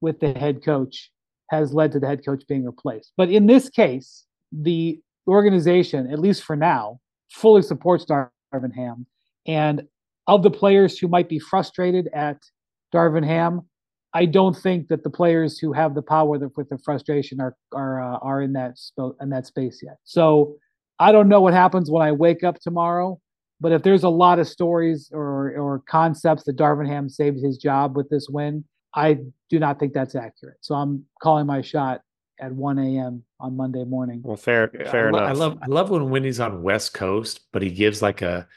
[0.02, 1.12] with the head coach
[1.52, 3.12] has led to the head coach being replaced.
[3.18, 7.00] But in this case, the organization, at least for now,
[7.30, 9.06] fully supports Darvin Ham,
[9.46, 9.84] and
[10.28, 12.38] of the players who might be frustrated at
[12.94, 13.62] Darvin Ham,
[14.14, 18.02] I don't think that the players who have the power with the frustration are are
[18.02, 19.98] uh, are in that sp- in that space yet.
[20.06, 20.56] So
[21.00, 23.20] I don't know what happens when I wake up tomorrow.
[23.60, 27.58] But if there's a lot of stories or or concepts that Darvin Ham saved his
[27.58, 28.64] job with this win,
[28.94, 29.20] I
[29.50, 30.58] do not think that's accurate.
[30.62, 32.02] So I'm calling my shot
[32.40, 33.24] at 1 a.m.
[33.40, 34.22] on Monday morning.
[34.24, 35.30] Well, fair, fair I, lo- enough.
[35.30, 38.48] I love I love when Windy's on West Coast, but he gives like a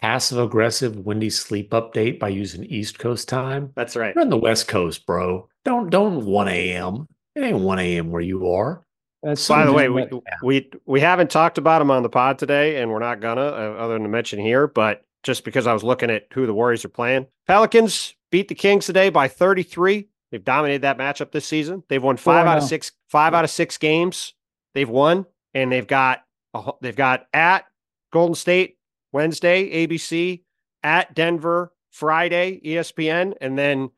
[0.00, 3.72] passive aggressive Wendy sleep update by using East Coast time.
[3.76, 4.14] That's right.
[4.14, 5.48] You're on the West Coast, bro.
[5.64, 7.06] Don't don't 1 a.m.
[7.34, 8.10] It ain't 1 a.m.
[8.10, 8.84] where you are.
[9.22, 12.38] That's By the way, we, but- we we haven't talked about him on the pod
[12.38, 14.66] today, and we're not gonna, uh, other than to mention here.
[14.66, 18.54] But just because I was looking at who the Warriors are playing, Pelicans beat the
[18.56, 20.08] Kings today by 33.
[20.32, 21.84] They've dominated that matchup this season.
[21.88, 22.66] They've won five out of oh.
[22.66, 24.34] six, five out of six games.
[24.74, 27.64] They've won, and they've got a, they've got at
[28.12, 28.76] Golden State
[29.12, 30.42] Wednesday, ABC,
[30.82, 33.90] at Denver Friday, ESPN, and then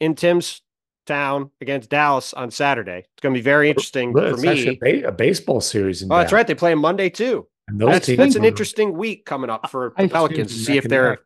[0.00, 0.62] in Tim's
[1.06, 2.98] town against Dallas on Saturday.
[2.98, 4.66] It's going to be very interesting But for me.
[4.70, 6.02] a, ba- a baseball series.
[6.02, 6.44] In Oh, that's right.
[6.44, 7.46] They play Monday too.
[7.68, 10.52] And those That's, teams that's an are- interesting week coming up for I- the Pelicans
[10.52, 11.18] to see if they're neck.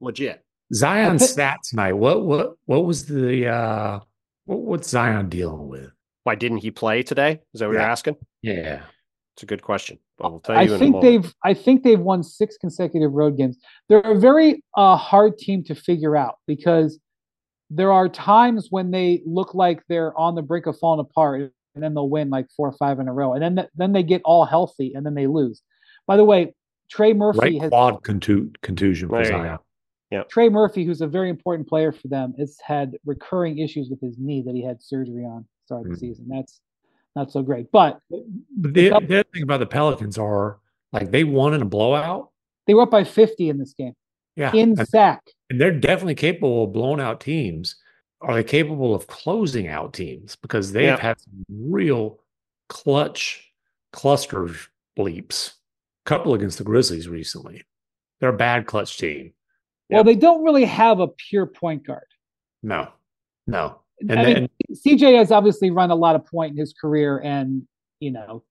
[0.00, 0.42] legit.
[0.74, 1.92] Zion I thi- stat tonight.
[1.94, 4.00] What what what was the uh
[4.46, 5.90] what, what's Zion dealing with?
[6.24, 7.40] Why didn't he play today?
[7.54, 8.16] Is that what you're asking?
[8.42, 8.82] Yeah.
[9.34, 9.98] It's a good question.
[10.18, 11.22] But we'll tell I you in think moment.
[11.22, 13.58] they've I think they've won six consecutive road games.
[13.88, 16.98] They're a very uh, hard team to figure out because
[17.68, 21.52] there are times when they look like they're on the brink of falling apart.
[21.74, 24.02] and then they'll win like four or five in a row, and then then they
[24.02, 25.60] get all healthy, and then they lose.
[26.06, 26.54] By the way,
[26.90, 29.58] Trey Murphy right has quad contu- contusion for There
[30.16, 30.28] you Zion.
[30.30, 34.16] Trey Murphy, who's a very important player for them, has had recurring issues with his
[34.18, 36.00] knee that he had surgery on start of the Mhm.
[36.00, 36.28] season.
[36.28, 36.60] That's
[37.14, 37.70] not so great.
[37.72, 40.58] But But the, Pel- the other thing about the Pelicans are
[40.92, 42.30] like they won in a blowout.
[42.66, 43.94] they were up by 50 in this game
[44.36, 44.52] Yeah.
[44.52, 45.22] in and- sack.
[45.50, 47.76] and they're definitely capable of blowing out teams.
[48.20, 50.36] Are they capable of closing out teams?
[50.36, 52.18] Because they've had some real
[52.68, 53.52] clutch
[53.92, 54.48] cluster
[54.98, 55.52] bleeps.
[56.04, 57.64] couple against the Grizzlies recently.
[58.20, 59.32] They're a bad clutch team.
[59.90, 62.06] Well, they don't really have a pure point guard.
[62.62, 62.88] No,
[63.46, 63.80] no.
[64.00, 67.20] And I then mean, CJ has obviously run a lot of point in his career,
[67.24, 67.62] and
[68.00, 68.42] you know,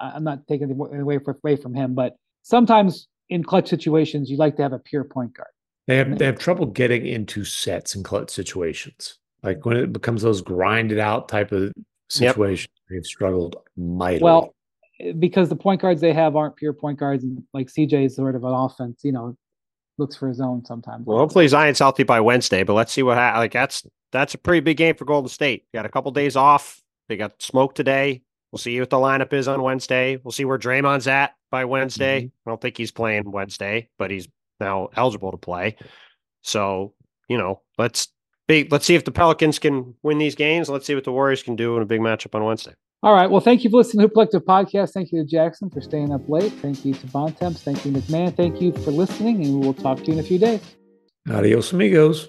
[0.00, 4.36] I'm not taking it away from, away from him, but sometimes in clutch situations, you
[4.36, 5.50] like to have a pure point guard.
[5.86, 9.18] they have they have trouble getting into sets in clutch situations.
[9.42, 11.72] Like when it becomes those grinded out type of
[12.08, 14.24] situations, they've struggled mightily.
[14.24, 14.54] Well,
[15.18, 18.34] because the point guards they have aren't pure point guards, and like CJ is sort
[18.34, 19.36] of an offense, you know,
[19.98, 21.06] looks for his own sometimes.
[21.06, 24.38] Well, hopefully Zion's healthy by Wednesday, but let's see what ha- like that's that's a
[24.38, 25.64] pretty big game for Golden State.
[25.74, 26.80] Got a couple days off.
[27.08, 28.22] They got smoke today.
[28.52, 30.18] We'll see what the lineup is on Wednesday.
[30.22, 32.20] We'll see where Draymond's at by Wednesday.
[32.20, 32.48] Mm-hmm.
[32.48, 34.28] I don't think he's playing Wednesday, but he's
[34.60, 35.76] now eligible to play.
[36.42, 36.94] So,
[37.28, 38.08] you know, let's
[38.46, 40.70] be let's see if the Pelicans can win these games.
[40.70, 42.74] Let's see what the Warriors can do in a big matchup on Wednesday.
[43.02, 43.30] All right.
[43.30, 44.92] Well, thank you for listening to Hoop Collective Podcast.
[44.92, 46.52] Thank you to Jackson for staying up late.
[46.54, 47.62] Thank you to Bontemps.
[47.62, 48.34] Thank you, MacMahon.
[48.36, 50.60] Thank you for listening, and we will talk to you in a few days.
[51.30, 52.28] Adios, amigos.